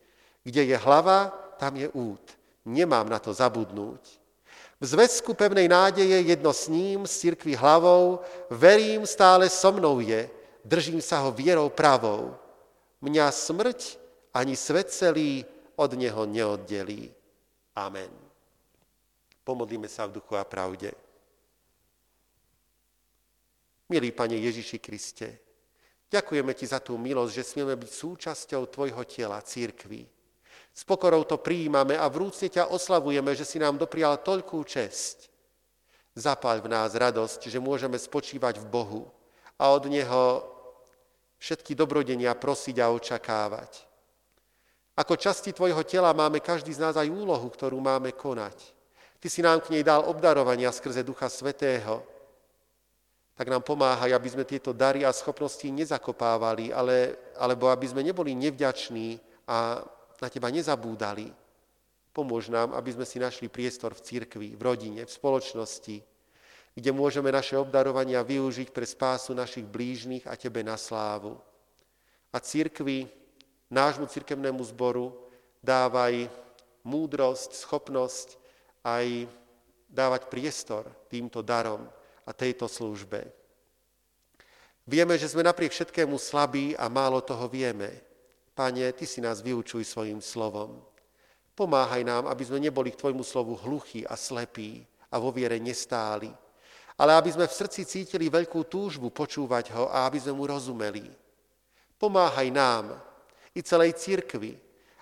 Kde 0.47 0.71
je 0.71 0.77
hlava, 0.79 1.35
tam 1.59 1.75
je 1.75 1.91
út. 1.91 2.23
Nemám 2.63 3.11
na 3.11 3.19
to 3.19 3.35
zabudnúť. 3.35 4.01
V 4.79 4.85
zväzku 4.87 5.35
pevnej 5.35 5.67
nádeje 5.67 6.23
jedno 6.23 6.55
s 6.55 6.71
ním, 6.71 7.03
s 7.03 7.19
církvi 7.19 7.59
hlavou, 7.59 8.23
verím 8.47 9.03
stále 9.03 9.51
so 9.51 9.75
mnou 9.75 9.99
je, 9.99 10.31
držím 10.69 11.01
sa 11.01 11.25
ho 11.25 11.33
vierou 11.33 11.73
pravou. 11.73 12.37
Mňa 13.01 13.33
smrť 13.33 13.97
ani 14.37 14.53
svet 14.53 14.93
celý 14.93 15.49
od 15.81 15.97
neho 15.97 16.29
neoddelí. 16.29 17.09
Amen. 17.73 18.13
Pomodlíme 19.49 19.89
sa 19.89 20.05
v 20.05 20.21
duchu 20.21 20.37
a 20.37 20.45
pravde. 20.45 20.93
Milý 23.89 24.13
Pane 24.13 24.37
Ježiši 24.37 24.77
Kriste, 24.85 25.29
ďakujeme 26.13 26.53
Ti 26.53 26.67
za 26.69 26.85
tú 26.85 27.01
milosť, 27.01 27.33
že 27.33 27.49
smieme 27.57 27.73
byť 27.73 27.89
súčasťou 27.89 28.69
Tvojho 28.69 29.03
tela, 29.09 29.41
církvy. 29.41 30.05
S 30.77 30.85
pokorou 30.85 31.25
to 31.25 31.41
prijímame 31.41 31.97
a 31.97 32.05
vrúcne 32.13 32.53
ťa 32.53 32.69
oslavujeme, 32.69 33.33
že 33.33 33.49
si 33.49 33.57
nám 33.57 33.81
doprial 33.81 34.21
toľkú 34.21 34.61
česť. 34.69 35.33
Zapáľ 36.13 36.67
v 36.67 36.69
nás 36.69 36.93
radosť, 36.93 37.49
že 37.49 37.63
môžeme 37.63 37.97
spočívať 37.97 38.61
v 38.61 38.67
Bohu 38.69 39.03
a 39.57 39.73
od 39.73 39.89
Neho 39.89 40.58
všetky 41.39 41.75
dobrodenia 41.79 42.35
prosiť 42.35 42.77
a 42.83 42.91
očakávať. 42.91 43.89
Ako 44.99 45.15
časti 45.15 45.55
tvojho 45.55 45.87
tela 45.87 46.11
máme 46.11 46.43
každý 46.43 46.75
z 46.75 46.83
nás 46.83 46.99
aj 46.99 47.07
úlohu, 47.07 47.47
ktorú 47.47 47.79
máme 47.79 48.11
konať. 48.19 48.75
Ty 49.23 49.27
si 49.31 49.43
nám 49.43 49.63
k 49.63 49.71
nej 49.75 49.87
dal 49.87 50.03
obdarovania 50.07 50.75
skrze 50.75 51.07
Ducha 51.07 51.31
Svetého. 51.31 52.03
Tak 53.39 53.47
nám 53.47 53.63
pomáhaj, 53.63 54.11
aby 54.11 54.29
sme 54.31 54.43
tieto 54.43 54.75
dary 54.75 55.07
a 55.07 55.15
schopnosti 55.15 55.63
nezakopávali, 55.71 56.75
ale, 56.75 57.15
alebo 57.39 57.71
aby 57.71 57.87
sme 57.87 58.03
neboli 58.03 58.35
nevďační 58.35 59.23
a 59.47 59.87
na 60.19 60.27
teba 60.27 60.51
nezabúdali. 60.51 61.31
Pomôž 62.11 62.51
nám, 62.51 62.75
aby 62.75 62.91
sme 62.91 63.07
si 63.07 63.23
našli 63.23 63.47
priestor 63.47 63.95
v 63.95 64.03
cirkvi, 64.03 64.49
v 64.59 64.63
rodine, 64.67 65.07
v 65.07 65.15
spoločnosti, 65.15 66.03
kde 66.79 66.95
môžeme 66.95 67.35
naše 67.35 67.59
obdarovania 67.59 68.23
využiť 68.23 68.71
pre 68.71 68.87
spásu 68.87 69.35
našich 69.35 69.67
blížnych 69.67 70.31
a 70.31 70.39
tebe 70.39 70.63
na 70.63 70.79
slávu. 70.79 71.35
A 72.31 72.39
cirkvi 72.39 73.11
nášmu 73.67 74.07
cirkevnému 74.07 74.63
zboru 74.63 75.11
dávaj 75.59 76.31
múdrosť, 76.87 77.59
schopnosť 77.59 78.39
aj 78.87 79.27
dávať 79.91 80.31
priestor 80.31 80.87
týmto 81.11 81.43
darom 81.43 81.83
a 82.23 82.31
tejto 82.31 82.71
službe. 82.71 83.27
Vieme, 84.87 85.19
že 85.19 85.35
sme 85.35 85.43
napriek 85.43 85.75
všetkému 85.75 86.15
slabí 86.15 86.79
a 86.79 86.87
málo 86.87 87.19
toho 87.27 87.51
vieme. 87.51 87.91
Pane, 88.55 88.87
Ty 88.95 89.03
si 89.03 89.19
nás 89.19 89.43
vyučuj 89.43 89.83
svojim 89.83 90.23
slovom. 90.23 90.79
Pomáhaj 91.59 92.07
nám, 92.07 92.31
aby 92.31 92.47
sme 92.47 92.63
neboli 92.63 92.95
k 92.95 93.03
Tvojmu 93.03 93.27
slovu 93.27 93.59
hluchí 93.67 94.07
a 94.07 94.15
slepí 94.15 94.87
a 95.11 95.19
vo 95.19 95.35
viere 95.35 95.59
nestáli, 95.59 96.31
ale 96.99 97.15
aby 97.15 97.31
sme 97.31 97.47
v 97.47 97.57
srdci 97.57 97.87
cítili 97.87 98.27
veľkú 98.27 98.67
túžbu 98.67 99.15
počúvať 99.15 99.71
ho 99.79 99.87
a 99.87 100.11
aby 100.11 100.19
sme 100.19 100.35
mu 100.35 100.45
rozumeli. 100.51 101.07
Pomáhaj 101.95 102.51
nám, 102.51 102.99
i 103.55 103.61
celej 103.63 103.99
církvi, 103.99 104.55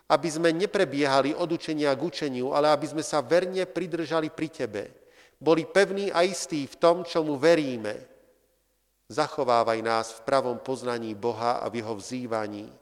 aby 0.08 0.28
sme 0.30 0.54
neprebiehali 0.54 1.36
od 1.36 1.50
učenia 1.52 1.92
k 1.92 2.04
učeniu, 2.04 2.54
ale 2.56 2.70
aby 2.72 2.86
sme 2.88 3.04
sa 3.04 3.20
verne 3.20 3.66
pridržali 3.68 4.30
pri 4.32 4.48
Tebe. 4.48 4.84
Boli 5.36 5.68
pevní 5.68 6.08
a 6.08 6.24
istí 6.24 6.64
v 6.64 6.76
tom, 6.80 7.04
čomu 7.04 7.36
veríme. 7.36 8.00
Zachovávaj 9.12 9.80
nás 9.84 10.06
v 10.16 10.24
pravom 10.24 10.58
poznaní 10.58 11.12
Boha 11.12 11.60
a 11.60 11.68
v 11.68 11.84
jeho 11.84 11.94
vzývaní. 11.94 12.72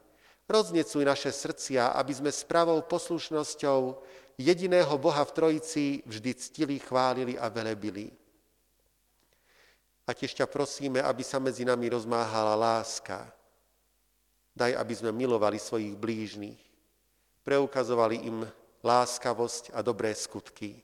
Roznecuj 0.45 1.03
naše 1.03 1.31
srdcia, 1.33 1.97
aby 1.97 2.13
sme 2.13 2.31
s 2.31 2.45
pravou 2.45 2.79
poslušnosťou 2.85 3.99
jediného 4.37 4.95
Boha 5.01 5.25
v 5.25 5.35
Trojici 5.35 5.85
vždy 6.05 6.31
ctili, 6.37 6.75
chválili 6.79 7.35
a 7.35 7.49
velebili. 7.49 8.13
A 10.05 10.13
tiež 10.13 10.37
ťa 10.37 10.45
prosíme, 10.45 11.01
aby 11.01 11.25
sa 11.25 11.41
medzi 11.41 11.65
nami 11.65 11.89
rozmáhala 11.89 12.53
láska. 12.53 13.25
Daj, 14.53 14.77
aby 14.77 14.93
sme 14.93 15.11
milovali 15.11 15.57
svojich 15.57 15.97
blížnych, 15.97 16.61
preukazovali 17.41 18.29
im 18.29 18.45
láskavosť 18.85 19.73
a 19.73 19.81
dobré 19.81 20.13
skutky. 20.13 20.77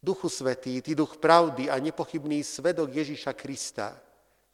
Duchu 0.00 0.30
Svetý, 0.32 0.80
Ty 0.80 0.94
duch 0.94 1.20
pravdy 1.20 1.68
a 1.68 1.76
nepochybný 1.76 2.40
svedok 2.40 2.94
Ježíša 2.94 3.36
Krista, 3.36 3.98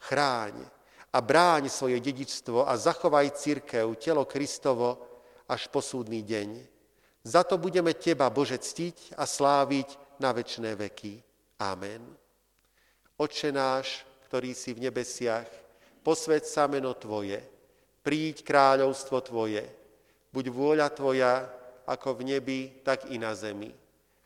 chráň 0.02 0.66
a 1.14 1.18
bráň 1.22 1.70
svoje 1.70 2.00
dedičstvo 2.00 2.66
a 2.66 2.74
zachovaj 2.74 3.38
církev, 3.38 3.86
telo 4.00 4.26
Kristovo 4.26 4.98
až 5.46 5.68
po 5.68 5.78
súdny 5.84 6.24
deň. 6.26 6.64
Za 7.24 7.44
to 7.44 7.56
budeme 7.56 7.94
Teba, 7.94 8.28
Bože, 8.28 8.58
ctiť 8.58 9.16
a 9.16 9.24
sláviť 9.24 10.20
na 10.20 10.32
večné 10.32 10.76
veky. 10.76 11.22
Amen. 11.60 12.23
Oče 13.14 13.54
náš, 13.54 14.02
ktorý 14.26 14.50
si 14.58 14.74
v 14.74 14.90
nebesiach, 14.90 15.46
posved 16.02 16.42
sa 16.42 16.66
meno 16.66 16.90
Tvoje, 16.98 17.38
príď 18.02 18.42
kráľovstvo 18.42 19.22
Tvoje, 19.22 19.62
buď 20.34 20.44
vôľa 20.50 20.90
Tvoja, 20.90 21.46
ako 21.86 22.18
v 22.18 22.34
nebi, 22.34 22.60
tak 22.82 23.06
i 23.14 23.20
na 23.22 23.30
zemi. 23.38 23.70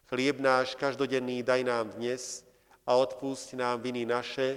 Chlieb 0.08 0.40
náš 0.40 0.72
každodenný 0.72 1.44
daj 1.44 1.68
nám 1.68 1.92
dnes 2.00 2.40
a 2.88 2.96
odpúšť 2.96 3.60
nám 3.60 3.84
viny 3.84 4.08
naše, 4.08 4.56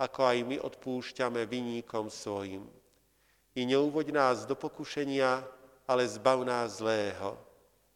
ako 0.00 0.24
aj 0.24 0.38
my 0.48 0.56
odpúšťame 0.56 1.44
viníkom 1.44 2.08
svojim. 2.08 2.64
I 3.52 3.68
neuvoď 3.68 4.08
nás 4.08 4.48
do 4.48 4.56
pokušenia, 4.56 5.44
ale 5.84 6.08
zbav 6.08 6.40
nás 6.48 6.80
zlého, 6.80 7.36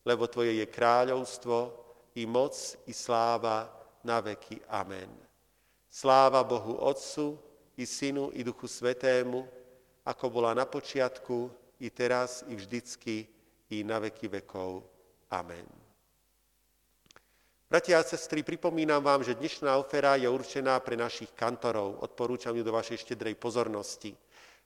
lebo 0.04 0.28
Tvoje 0.28 0.60
je 0.60 0.66
kráľovstvo, 0.68 1.72
i 2.20 2.28
moc, 2.28 2.52
i 2.84 2.92
sláva 2.92 3.70
na 4.04 4.20
veky. 4.20 4.60
Amen. 4.68 5.29
Sláva 5.90 6.46
Bohu 6.46 6.78
Otcu, 6.78 7.34
i 7.74 7.86
Synu, 7.86 8.30
i 8.30 8.46
Duchu 8.46 8.70
Svetému, 8.70 9.42
ako 10.06 10.30
bola 10.30 10.54
na 10.54 10.62
počiatku, 10.62 11.50
i 11.82 11.90
teraz, 11.90 12.46
i 12.46 12.54
vždycky, 12.54 13.26
i 13.74 13.82
na 13.82 13.98
veky 13.98 14.30
vekov. 14.30 14.86
Amen. 15.34 15.66
Bratia 17.70 17.98
a 17.98 18.06
sestry, 18.06 18.42
pripomínam 18.42 19.02
vám, 19.02 19.22
že 19.22 19.38
dnešná 19.38 19.78
ofera 19.78 20.18
je 20.18 20.26
určená 20.26 20.78
pre 20.82 20.98
našich 20.98 21.30
kantorov. 21.34 22.02
Odporúčam 22.02 22.54
ju 22.54 22.66
do 22.66 22.74
vašej 22.74 23.06
štedrej 23.06 23.38
pozornosti. 23.38 24.14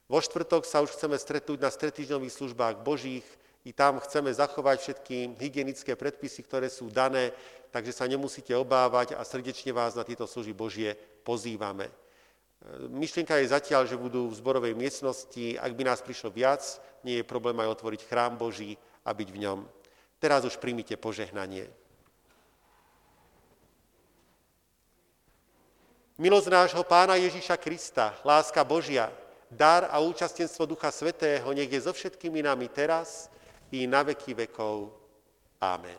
Vo 0.09 0.20
štvrtok 0.20 0.64
sa 0.64 0.81
už 0.81 0.97
chceme 0.97 1.16
stretnúť 1.16 1.61
na 1.61 1.68
stretýždňových 1.72 2.33
službách 2.33 2.81
Božích. 2.81 3.25
I 3.64 3.72
tam 3.72 3.97
chceme 4.01 4.29
zachovať 4.29 4.77
všetky 4.81 5.41
hygienické 5.41 5.97
predpisy, 5.97 6.45
ktoré 6.45 6.68
sú 6.68 6.93
dané, 6.93 7.33
takže 7.72 7.97
sa 7.97 8.05
nemusíte 8.05 8.53
obávať 8.57 9.16
a 9.16 9.25
srdečne 9.25 9.72
vás 9.72 9.97
na 9.97 10.05
tieto 10.05 10.29
služby 10.29 10.53
Božie 10.53 10.97
pozývame. 11.25 11.89
Myšlienka 12.89 13.37
je 13.41 13.53
zatiaľ, 13.53 13.85
že 13.85 14.01
budú 14.01 14.29
v 14.29 14.39
zborovej 14.41 14.72
miestnosti. 14.72 15.61
Ak 15.61 15.77
by 15.77 15.85
nás 15.85 16.01
prišlo 16.01 16.33
viac, 16.33 16.64
nie 17.05 17.20
je 17.20 17.29
problém 17.29 17.57
aj 17.61 17.81
otvoriť 17.81 18.09
chrám 18.09 18.41
Boží 18.41 18.81
a 19.05 19.12
byť 19.12 19.29
v 19.29 19.41
ňom. 19.45 19.59
Teraz 20.16 20.49
už 20.49 20.57
príjmite 20.57 20.97
požehnanie. 20.97 21.68
Milosť 26.16 26.49
nášho 26.49 26.85
Pána 26.87 27.18
Ježíša 27.18 27.59
Krista, 27.59 28.14
láska 28.22 28.62
Božia, 28.64 29.11
dar 29.51 29.91
a 29.91 29.99
účastenstvo 30.01 30.64
Ducha 30.64 30.89
Svetého 30.95 31.51
nech 31.53 31.68
je 31.68 31.85
so 31.85 31.93
všetkými 31.93 32.41
nami 32.41 32.70
teraz 32.70 33.29
i 33.75 33.85
na 33.85 34.07
veky 34.07 34.47
vekov. 34.47 34.95
Amen. 35.59 35.99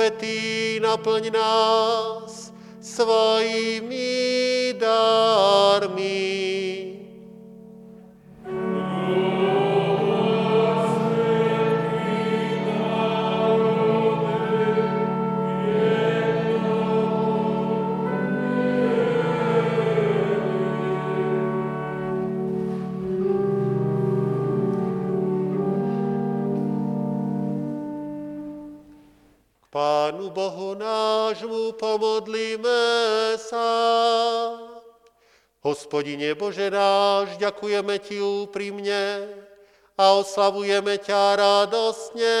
Svetý, 0.00 0.80
naplň 0.80 1.28
nás 1.28 2.56
svojimi 2.80 4.72
darmi. 4.80 6.16
Pomodlíme 31.76 32.82
sa. 33.36 33.68
Hospodine 35.60 36.32
Bože 36.32 36.72
náš, 36.72 37.36
ďakujeme 37.36 38.00
Ti 38.00 38.16
úprimne 38.16 39.28
a 40.00 40.16
oslavujeme 40.16 40.96
ťa 40.96 41.36
radosne, 41.36 42.38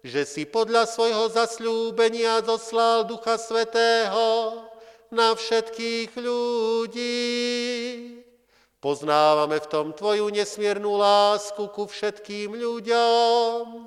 že 0.00 0.24
si 0.24 0.48
podľa 0.48 0.88
svojho 0.88 1.28
zasľúbenia 1.28 2.40
zoslal 2.40 3.04
Ducha 3.04 3.36
Svetého 3.36 4.64
na 5.12 5.36
všetkých 5.36 6.16
ľudí. 6.16 7.20
Poznávame 8.80 9.60
v 9.60 9.68
tom 9.68 9.92
Tvoju 9.92 10.32
nesmiernu 10.32 10.96
lásku 10.96 11.68
ku 11.68 11.84
všetkým 11.84 12.56
ľuďom, 12.56 13.84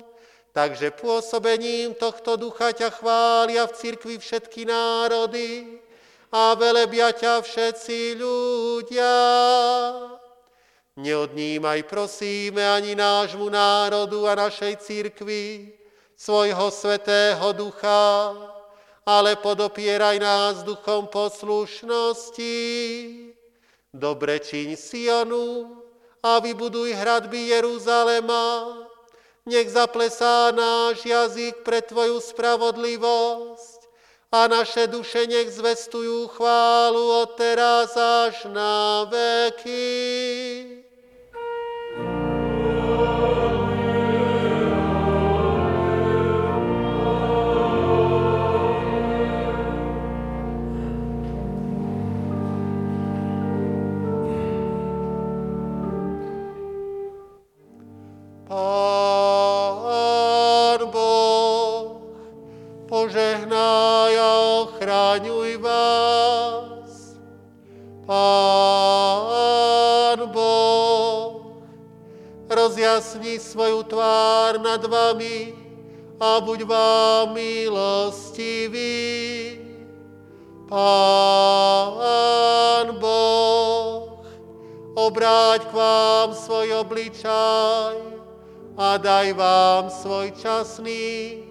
Takže 0.54 0.94
pôsobením 0.94 1.98
tohto 1.98 2.38
ducha 2.38 2.70
ťa 2.70 2.94
chvália 2.94 3.66
v 3.66 3.74
cirkvi 3.74 4.22
všetky 4.22 4.62
národy 4.62 5.82
a 6.30 6.54
velebia 6.54 7.10
ťa 7.10 7.42
všetci 7.42 8.14
ľudia. 8.22 9.14
Neodnímaj, 10.94 11.90
prosíme, 11.90 12.62
ani 12.62 12.94
nášmu 12.94 13.50
národu 13.50 14.30
a 14.30 14.38
našej 14.38 14.78
cirkvi 14.78 15.74
svojho 16.14 16.70
svetého 16.70 17.50
ducha, 17.50 18.30
ale 19.02 19.34
podopieraj 19.34 20.22
nás 20.22 20.62
duchom 20.62 21.10
poslušnosti. 21.10 22.54
Dobre 23.90 24.38
čiň 24.38 24.78
Sionu 24.78 25.82
a 26.22 26.38
vybuduj 26.38 26.94
hradby 26.94 27.50
Jeruzalema, 27.58 28.83
nech 29.44 29.68
zaplesá 29.70 30.50
náš 30.50 31.04
jazyk 31.04 31.64
pre 31.64 31.84
Tvoju 31.84 32.20
spravodlivosť 32.20 33.80
a 34.32 34.48
naše 34.48 34.90
duše 34.90 35.30
nech 35.30 35.52
zvestujú 35.52 36.26
chválu 36.32 37.22
od 37.22 37.38
teraz 37.38 37.94
až 37.96 38.48
na 38.50 39.04
veky. 39.06 40.83
Buď 76.40 76.62
vám 76.62 77.34
milostivý. 77.34 78.94
Pán 80.68 82.06
Boh, 82.98 84.24
obráť 84.96 85.68
k 85.68 85.72
vám 85.76 86.34
svoj 86.34 86.72
obličaj 86.82 87.96
a 88.74 88.96
daj 88.98 89.32
vám 89.38 89.90
svoj 89.90 90.32
časný 90.34 91.44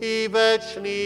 i 0.00 0.28
večný 0.28 1.05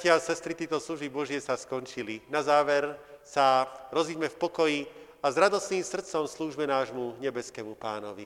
Bratia 0.00 0.16
a 0.16 0.28
sestry, 0.32 0.56
títo 0.56 0.80
služby 0.80 1.12
Božie 1.12 1.44
sa 1.44 1.60
skončili. 1.60 2.24
Na 2.32 2.40
záver 2.40 2.96
sa 3.20 3.68
rozíďme 3.92 4.32
v 4.32 4.40
pokoji 4.40 4.78
a 5.20 5.28
s 5.28 5.36
radostným 5.36 5.84
srdcom 5.84 6.24
slúžme 6.24 6.64
nášmu 6.64 7.20
nebeskému 7.20 7.76
pánovi. 7.76 8.24